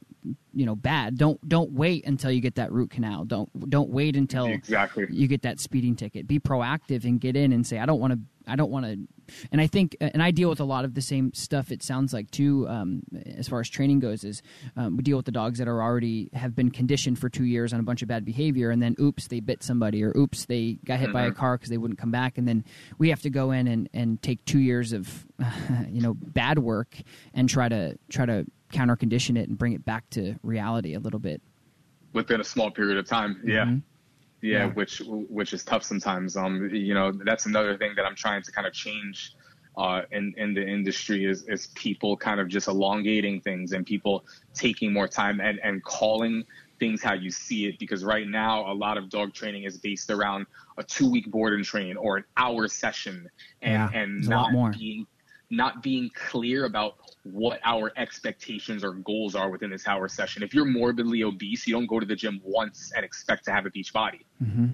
[0.54, 1.18] you know bad.
[1.18, 3.26] Don't don't wait until you get that root canal.
[3.26, 5.06] Don't don't wait until exactly.
[5.10, 6.28] you get that speeding ticket.
[6.28, 8.98] Be proactive and get in and say i don't want to i don't want to
[9.52, 12.14] and i think and i deal with a lot of the same stuff it sounds
[12.14, 13.02] like too um,
[13.38, 14.42] as far as training goes is
[14.78, 17.74] um, we deal with the dogs that are already have been conditioned for two years
[17.74, 20.78] on a bunch of bad behavior and then oops they bit somebody or oops they
[20.86, 21.14] got hit mm-hmm.
[21.14, 21.40] by a mm-hmm.
[21.40, 22.64] car because they wouldn't come back and then
[22.98, 25.26] we have to go in and, and take two years of
[25.90, 26.98] you know bad work
[27.34, 31.00] and try to try to counter condition it and bring it back to reality a
[31.00, 31.42] little bit
[32.16, 33.40] within a small period of time.
[33.46, 33.66] Yeah.
[33.66, 33.78] Mm-hmm.
[34.46, 36.38] Yeah, yeah, which which is tough sometimes.
[36.38, 39.34] Um, you know, that's another thing that I'm trying to kind of change
[39.78, 44.24] uh, in in the industry is is people kind of just elongating things and people
[44.54, 46.44] taking more time and and calling
[46.80, 50.10] things how you see it because right now a lot of dog training is based
[50.10, 50.46] around
[50.78, 53.28] a two week board and train or an hour session
[53.62, 54.72] and Yeah, and there's a lot not more.
[54.72, 55.08] being
[55.50, 60.44] not being clear about what our expectations or goals are within this hour session.
[60.44, 63.66] If you're morbidly obese, you don't go to the gym once and expect to have
[63.66, 64.26] a beach body.
[64.44, 64.68] Mm-hmm.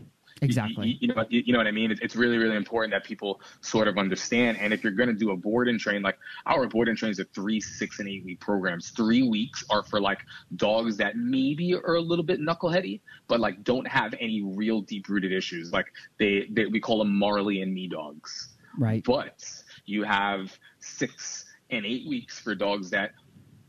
[0.44, 0.90] Exactly.
[0.90, 1.92] You, you know, you, you know what I mean?
[1.92, 4.58] It's, it's really, really important that people sort of understand.
[4.60, 6.18] And if you're going to do a board and train, like
[6.48, 8.90] our board and trains are three, six, and eight week programs.
[8.90, 10.20] Three weeks are for like
[10.56, 15.10] dogs that maybe are a little bit knuckleheady, but like don't have any real deep
[15.10, 15.72] rooted issues.
[15.72, 18.56] Like they, they, we call them Marley and me dogs.
[18.80, 19.04] right.
[19.04, 19.44] But
[19.86, 23.12] you have six and eight weeks for dogs that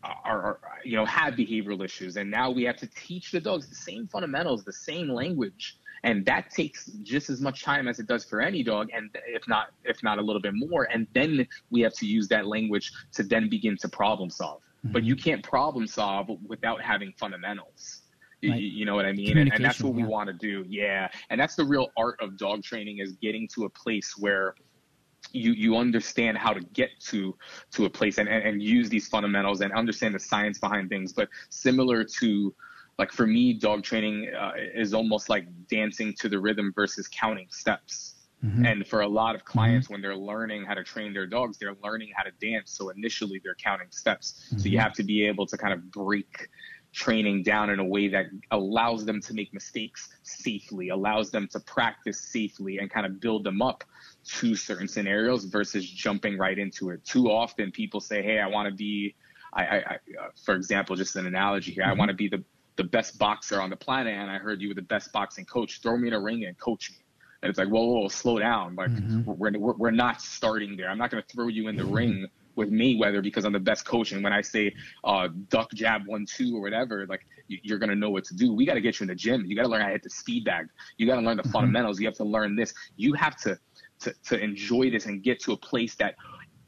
[0.05, 2.17] are, are, you know have behavioral issues.
[2.17, 5.79] And now we have to teach the dogs the same fundamentals the same language.
[6.05, 9.47] And that takes just as much time as it does for any dog and if
[9.47, 10.89] not if not a little bit more.
[10.93, 14.63] And then we have to use that language to then begin to problem solve.
[14.85, 15.09] But mm-hmm.
[15.09, 17.99] you can't problem solve without having fundamentals.
[18.41, 18.61] You- Right.
[18.61, 19.39] you know what i mean?
[19.39, 20.65] And, and that's what we want to do.
[20.69, 21.09] Yeah.
[21.31, 24.57] And that's the real art of dog training is getting to a place where
[25.33, 27.37] you you understand how to get to
[27.73, 31.13] to a place and, and, and use these fundamentals and understand the science behind things.
[31.13, 32.55] But similar to
[32.99, 37.49] like for me dog training uh, is almost like dancing to the rhythm versus counting
[37.51, 38.17] steps.
[38.45, 38.67] Mhm.
[38.67, 41.77] and for a lot of clients when they're learning how to train their dogs they're
[41.85, 42.73] learning how to dance.
[42.73, 44.53] So initially they're counting steps.
[44.57, 44.83] So you Mhm.
[44.83, 46.49] have to be able to kind of break
[46.93, 51.61] training down in a way that allows them to make mistakes safely allows them to
[51.61, 53.83] practice safely and kind of build them up
[54.25, 57.05] to certain scenarios versus jumping right into it.
[57.05, 59.15] Too often people say, "Hey, I want to be,"
[59.55, 59.97] I, I, I
[60.45, 61.85] for example, just an analogy here.
[61.85, 62.45] I want to be the
[62.77, 65.81] the best boxer on the planet, and I heard you were the best boxing coach.
[65.83, 67.05] Throw me in a ring and coach me.
[67.43, 68.77] And it's like, whoa, whoa, whoa slow down.
[68.77, 69.25] Like Mhm.
[69.27, 70.89] we're, we're we're not starting there.
[70.89, 73.85] I'm not going to throw you in the ring with Mayweather because I'm the best
[73.85, 74.13] coach.
[74.13, 74.73] And when I say
[75.05, 78.35] uh, duck, jab, one, two, or whatever, like you- you're going to know what to
[78.37, 78.53] do.
[78.55, 79.45] We got to get you in the gym.
[79.47, 80.67] You got to learn how to hit the speed bag.
[80.99, 81.99] You got to learn the fundamentals.
[82.01, 82.73] You have to learn this.
[82.97, 83.59] You have to,
[84.03, 86.15] to to enjoy this and get to a place that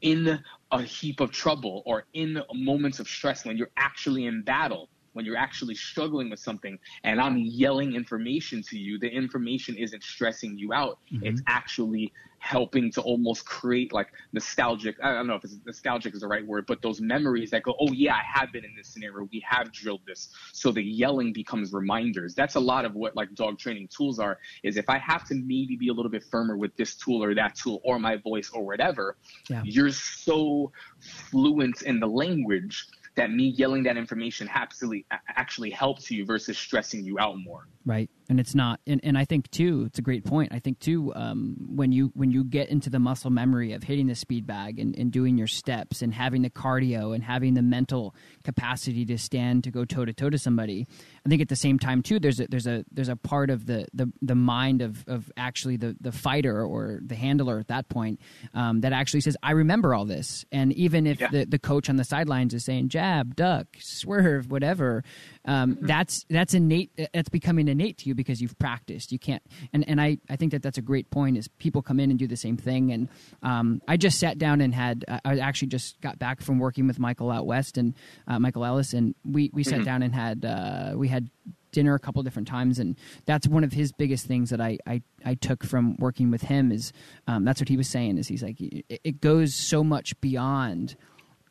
[0.01, 0.39] in
[0.71, 5.25] a heap of trouble or in moments of stress when you're actually in battle when
[5.25, 10.57] you're actually struggling with something and i'm yelling information to you the information isn't stressing
[10.57, 10.99] you out.
[11.11, 11.25] Mm-hmm.
[11.27, 16.21] It's actually helping to almost create like nostalgic i don't know if it's nostalgic is
[16.21, 18.87] the right word but those memories that go oh yeah i have been in this
[18.89, 19.27] scenario.
[19.31, 20.29] We have drilled this.
[20.53, 22.35] So the yelling becomes reminders.
[22.35, 25.33] That's a lot of what like dog training tools are is if i have to
[25.35, 28.49] maybe be a little bit firmer with this tool or that tool or my voice
[28.53, 29.17] or whatever
[29.49, 29.61] Yeah.
[29.65, 32.85] you're so fluent in the language
[33.15, 37.67] that me yelling that information absolutely actually helps you versus stressing you out more.
[37.85, 40.51] Right and it's not and, and i think too it's a great point.
[40.53, 44.07] I think too um, when you when you get into the muscle memory of hitting
[44.07, 47.61] the speed bag and, and doing your steps and having the cardio and having the
[47.61, 50.87] mental capacity to stand to go toe to toe to somebody
[51.25, 53.65] i think at the same time too there's a there's a there's a part of
[53.65, 57.87] the the, the mind of of actually the the fighter or the handler at that
[57.89, 58.19] point
[58.53, 60.45] um, that actually says i remember all this.
[60.51, 61.29] And even if Yeah.
[61.29, 65.03] the, the coach on the sidelines is saying jab duck swerve whatever
[65.45, 69.11] um, that's that's innate that's becoming innate to you because you've practiced.
[69.11, 69.43] You can't
[69.73, 72.19] and and i i think that that's a great point is people come in and
[72.19, 72.91] do the same thing.
[72.91, 73.09] And
[73.43, 76.87] um, i just sat down and had i I actually just got back from working
[76.87, 77.93] with michael out west and
[78.27, 78.93] uh, michael ellis.
[78.93, 81.29] And we we sat down and had uh, we had
[81.75, 82.79] dinner a couple different times.
[82.79, 82.95] And
[83.25, 86.71] that's one of his biggest things that I, I, I took from working with him
[86.71, 86.93] is
[87.27, 90.95] um, that's what he was saying is he's like it, it goes so much beyond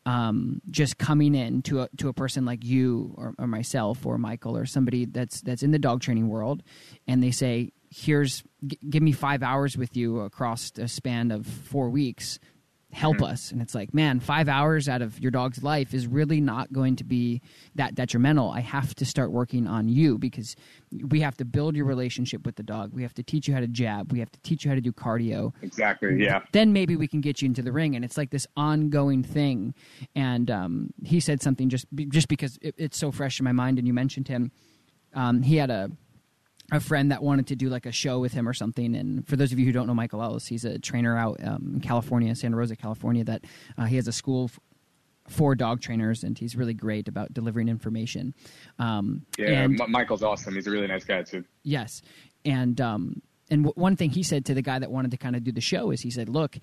[0.06, 4.18] um, just coming in to a, to a person like you or, or myself or
[4.18, 6.62] Michael or somebody that's that's in the dog training world,
[7.06, 11.46] and they say, "Here's g- give me five hours with you across a span of
[11.46, 12.38] four weeks."
[12.94, 16.40] Help us, and it's like, man, five hours out of your dog's life is really
[16.40, 17.42] not going to be
[17.74, 18.50] that detrimental.
[18.50, 20.56] I have to start working on you because
[21.08, 22.92] we have to build your relationship with the dog.
[22.92, 24.12] We have to teach you how to jab.
[24.12, 25.52] We have to teach you how to do cardio.
[25.62, 26.42] Exactly yeah.
[26.52, 27.96] Then maybe we can get you into the ring.
[27.96, 29.74] And it's like this ongoing thing.
[30.14, 33.78] And um, he said something just just because it, it's so fresh in my mind.
[33.78, 34.52] And you mentioned him.
[35.14, 35.90] Um, he had a
[36.72, 38.94] a friend that wanted to do like a show with him or something.
[38.94, 41.72] And for those of you who don't know michael ellis he's a trainer out um,
[41.74, 43.44] in california santa rosa california that
[43.76, 44.58] uh, he has a school f-
[45.28, 48.34] for dog trainers and he's really great about delivering information.
[48.78, 50.54] Um, yeah and M- michael's awesome.
[50.54, 51.44] He's a really nice guy too.
[51.62, 52.02] Yes,
[52.44, 55.34] and um, and w- one thing he said to the guy that wanted to kind
[55.36, 56.58] of do the show is he said, "Look,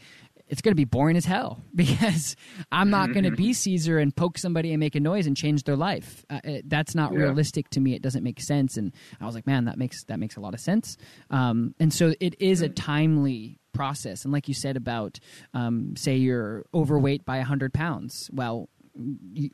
[0.52, 2.36] it's going to be boring as hell because
[2.72, 5.64] I'm not going to be Cesar and poke somebody and make a noise and change
[5.64, 6.24] their life.
[6.30, 7.20] Uh, it, that's not Yeah.
[7.20, 7.96] realistic to me.
[7.96, 10.54] It doesn't make sense." And I was like, "Man, that makes that makes a lot
[10.54, 10.98] of sense."
[11.32, 14.26] Um, and so it is a timely process.
[14.26, 15.18] And like you said about,
[15.54, 18.30] um, say, you're overweight by 100 pounds.
[18.34, 18.68] Well,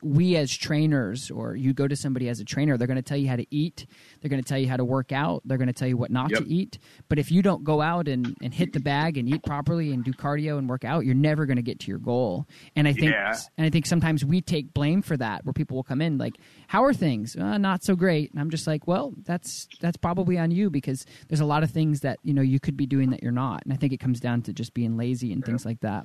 [0.02, 3.16] we as trainers or you go to somebody as a trainer they're going to tell
[3.16, 3.86] you how to eat
[4.20, 6.10] they're going to tell you how to work out they're going to tell you what
[6.10, 6.42] not yep.
[6.42, 6.78] to eat.
[7.08, 10.04] But if you don't go out and, and hit the bag and eat properly and
[10.04, 12.46] do cardio and work out you're never going to get to your goal.
[12.74, 13.38] And i think yeah.
[13.56, 16.34] and i think sometimes we take blame for that where people will come in like
[16.66, 17.36] how are things?
[17.36, 18.30] Uh, not so great.
[18.32, 21.70] And i'm just like well that's that's probably on you because there's a lot of
[21.70, 23.62] things that you know you could be doing that you're not.
[23.64, 26.04] And i think it comes down to just being lazy and things like that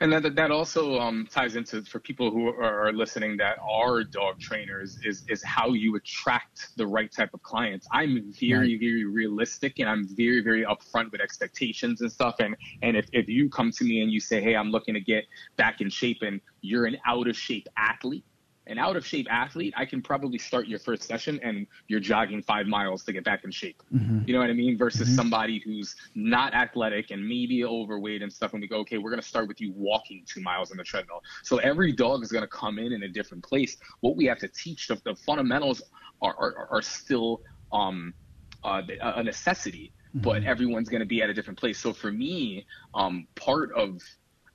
[0.00, 4.40] and that that also um, ties into for people who are listening that are dog
[4.40, 7.86] trainers is is how you attract the right type of clients.
[7.92, 8.80] I'm very right.
[8.80, 12.36] very realistic and I'm very very upfront with expectations and stuff.
[12.40, 15.00] And and if if you come to me and you say, hey, I'm looking to
[15.00, 15.24] get
[15.56, 18.24] back in shape, and you're an out of shape athlete,
[18.66, 22.42] an out of shape athlete, I can probably start your first session and you're jogging
[22.42, 23.82] five miles to get back in shape.
[23.94, 24.20] Mm-hmm.
[24.26, 24.78] You know what I mean?
[24.78, 25.16] Versus mm-hmm.
[25.16, 28.52] somebody who's not athletic and maybe overweight and stuff.
[28.52, 30.84] And we go, okay, we're going to start with you walking two miles on the
[30.84, 31.22] treadmill.
[31.42, 33.76] So every dog is going to come in in a different place.
[34.00, 35.82] What we have to teach, the, the fundamentals
[36.22, 37.42] are, are, are still
[37.72, 38.14] um,
[38.62, 40.20] uh, a necessity, mm-hmm.
[40.20, 41.78] but everyone's going to be at a different place.
[41.78, 44.00] So for me, um, part of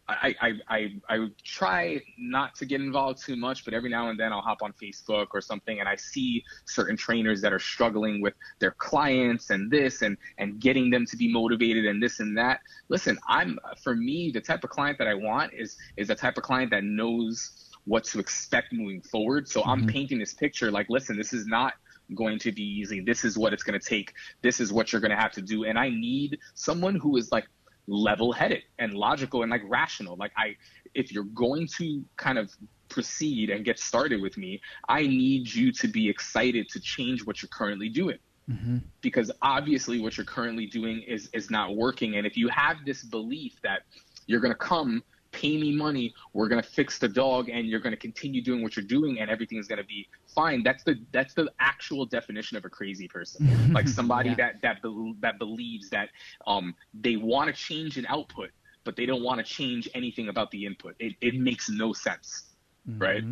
[0.10, 4.20] I, I, I, I try not to get involved too much, but every now and
[4.20, 8.22] then I'll hop on Facebook or something and I see certain trainers that are struggling
[8.22, 12.38] with their clients and this and, and getting them to be motivated and this and
[12.38, 12.62] that.
[12.90, 16.38] Listen, I'm, for me, the type of client that I want is, is the type
[16.38, 19.48] of client that knows what to expect moving forward.
[19.48, 19.70] So mm-hmm.
[19.70, 21.74] I'm painting this picture like, listen, this is not
[22.16, 23.02] going to be easy.
[23.02, 24.14] This is what it's going to take.
[24.42, 25.66] This is what you're going to have to do.
[25.66, 27.48] And I need someone who is like
[27.90, 30.16] level headed and logical and like rational.
[30.16, 30.56] Like I,
[30.94, 32.52] if you're going to kind of
[32.88, 37.42] proceed and get started with me, I need you to be excited to change what
[37.42, 38.18] you're currently doing.
[38.50, 38.78] Mm-hmm.
[39.02, 42.16] Because obviously what you're currently doing is is not working.
[42.16, 43.82] And if you have this belief that
[44.26, 47.92] you're gonna come pay me money we're going to fix the dog and you're going
[47.92, 50.96] to continue doing what you're doing and everything is going to be fine that's the
[51.12, 54.36] that's the actual definition of a crazy person like somebody yeah.
[54.36, 56.10] that that be, that believes that
[56.48, 58.50] um they want to change an output
[58.84, 62.54] but they don't want to change anything about the input it, it makes no sense
[62.88, 63.02] mm-hmm.
[63.02, 63.24] right.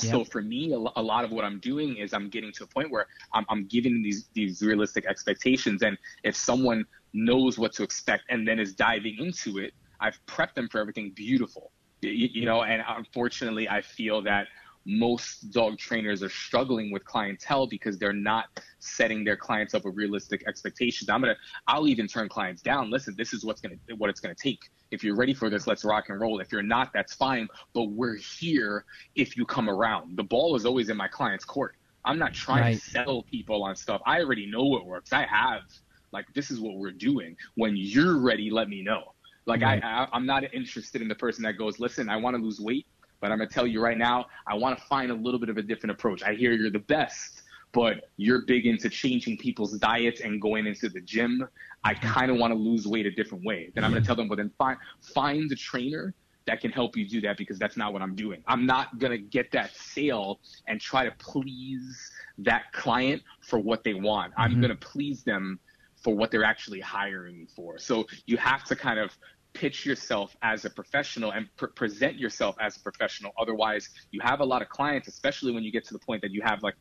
[0.00, 2.88] So for me, a, lot of what I'm doing is I'm getting to a point
[2.90, 8.24] where I'm, I'm giving these these realistic expectations, and if someone knows what to expect
[8.28, 11.72] and then is diving into it, I've prepped them for everything beautiful.
[12.02, 14.46] You, you know, and unfortunately, I feel that
[14.86, 18.46] most dog trainers are struggling with clientele because they're not
[18.78, 21.10] setting their clients up with realistic expectations.
[21.10, 21.36] I'm gonna,
[21.66, 22.90] I'll even turn clients down.
[22.90, 24.60] Listen, this is what's gonna, what it's gonna take.
[24.90, 26.40] If you're ready for this, let's rock and roll.
[26.40, 27.48] If you're not, that's fine.
[27.74, 30.16] But we're here if you come around.
[30.16, 31.74] The ball is always in my client's court.
[32.04, 32.80] I'm not trying right.
[32.80, 34.00] to sell people on stuff.
[34.06, 35.12] I already know what works.
[35.12, 35.62] I have
[36.12, 37.36] like this is what we're doing.
[37.56, 39.12] When you're ready, let me know.
[39.48, 39.82] Like right.
[39.82, 42.60] I, I, I'm not interested in the person that goes, listen, I want to lose
[42.60, 42.86] weight,
[43.20, 45.56] but I'm gonna tell you right now, I want to find a little bit of
[45.56, 46.22] a different approach.
[46.22, 47.42] I hear you're the best,
[47.72, 51.48] but you're big into changing people's diets and going into the gym.
[51.82, 53.72] I kind of want to lose weight a different way.
[53.74, 54.76] Then I'm gonna tell them, well, then find
[55.14, 56.14] find the trainer
[56.46, 58.42] that can help you do that because that's not what I'm doing.
[58.46, 63.94] I'm not gonna get that sale and try to please that client for what they
[63.94, 64.32] want.
[64.32, 64.42] Mm-hmm.
[64.42, 65.58] I'm gonna please them
[66.02, 67.78] for what they're actually hiring me for.
[67.78, 69.10] So you have to kind of
[69.58, 73.32] pitch yourself as a professional and pr- present yourself as a professional.
[73.36, 76.30] Otherwise, you have a lot of clients, especially when you get to the point that
[76.30, 76.76] you have like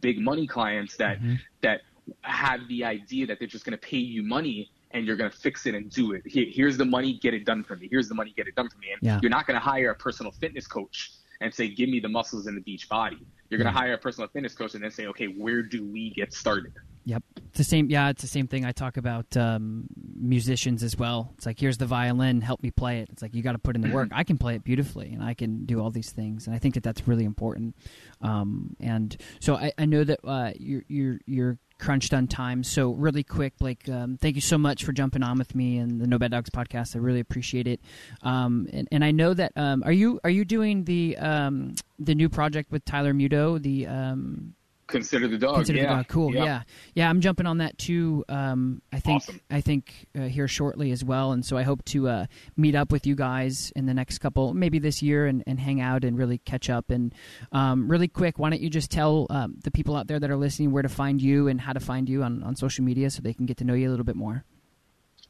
[0.00, 1.36] big money clients that mm-hmm.
[1.62, 1.80] that
[2.22, 5.36] have the idea that they're just going to pay you money and you're going to
[5.36, 6.22] fix it and do it.
[6.26, 7.88] Here, here's the money, get it done for me.
[7.90, 8.88] Here's the money, get it done for me.
[8.92, 9.18] And yeah.
[9.22, 12.46] you're not going to hire a personal fitness coach and say, give me the muscles
[12.46, 13.18] in the beach body.
[13.48, 16.10] You're going to hire a personal fitness coach and then say, okay, where do we
[16.10, 16.72] get started?
[17.08, 17.88] Yep, it's the same.
[17.88, 18.66] Yeah, it's the same thing.
[18.66, 21.32] I talk about um, musicians as well.
[21.38, 23.08] It's like here's the violin, help me play it.
[23.10, 24.10] It's like you got to put in the work.
[24.12, 26.74] I can play it beautifully, and I can do all these things, and I think
[26.74, 27.76] that that's really important.
[28.20, 32.62] Um, and so I, I know that uh, you're you're you're crunched on time.
[32.62, 35.98] So really quick, like um, thank you so much for jumping on with me and
[36.02, 36.94] the No Bad Dogs podcast.
[36.94, 37.80] I really appreciate it.
[38.22, 42.14] Um, and, and, I know that um, are you are you doing the um, the
[42.14, 44.54] new project with Tyler Muto the um,
[44.88, 45.56] Consider the dog.
[45.56, 45.88] Consider yeah.
[45.88, 46.08] the dog.
[46.08, 46.34] Cool.
[46.34, 46.44] Yep.
[46.44, 46.62] Yeah.
[46.94, 47.10] Yeah.
[47.10, 48.24] I'm jumping on that too.
[48.28, 49.22] Um, I think.
[49.22, 49.40] Awesome.
[49.50, 52.26] I think uh, here shortly as well, and so I hope to uh,
[52.56, 55.80] meet up with you guys in the next couple, maybe this year, and, and hang
[55.80, 56.90] out and really catch up.
[56.90, 57.14] And
[57.52, 60.36] um, really quick, why don't you just tell um, the people out there that are
[60.36, 63.20] listening where to find you and how to find you on on social media so
[63.20, 64.44] they can get to know you a little bit more.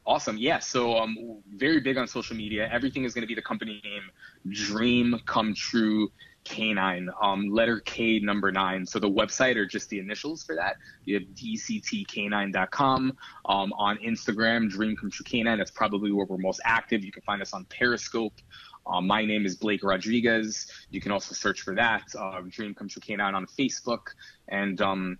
[0.05, 0.37] Awesome.
[0.37, 0.59] Yeah.
[0.59, 1.17] So um,
[1.53, 2.67] very big on social media.
[2.71, 4.09] Everything is going to be the company name,
[4.49, 6.11] Dream Come True
[6.45, 8.85] K9, um, letter K number nine.
[8.85, 10.77] So the website are just the initials for that.
[11.05, 13.17] You have dctk9.com.
[13.45, 15.57] Um, on Instagram, Dream Come True K9.
[15.57, 17.03] That's probably where we're most active.
[17.03, 18.33] You can find us on Periscope.
[18.85, 20.67] Uh, my name is Blake Rodriguez.
[20.89, 22.03] You can also search for that.
[22.17, 24.13] Uh, Dream Come True K9 on Facebook.
[24.47, 25.19] And um,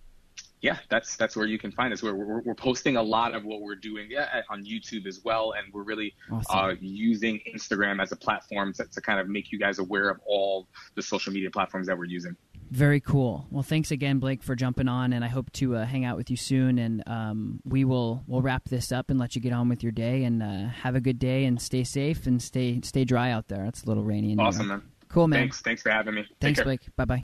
[0.62, 2.04] yeah, that's that's where you can find us.
[2.04, 5.54] We're, we're, we're posting a lot of what we're doing yeah, on YouTube as well,
[5.58, 6.58] and we're really awesome.
[6.58, 10.20] uh, using Instagram as a platform to, to kind of make you guys aware of
[10.26, 12.36] all the social media platforms that we're using.
[12.72, 13.48] Very cool.
[13.50, 16.30] Well, thanks again, Blake, for jumping on, and I hope to uh, hang out with
[16.30, 16.78] you soon.
[16.78, 19.94] And um, we will we'll wrap this up and let you get on with your
[19.94, 20.26] day.
[20.26, 23.64] And uh, have a good day, and stay safe and stay stay dry out there.
[23.66, 24.34] It's a little rainy.
[24.34, 24.84] In awesome, man.
[25.08, 25.44] Cool, man.
[25.44, 25.62] Thanks.
[25.62, 26.26] Thanks for having me.
[26.42, 26.82] Thanks, Blake.
[26.98, 27.24] Bye bye.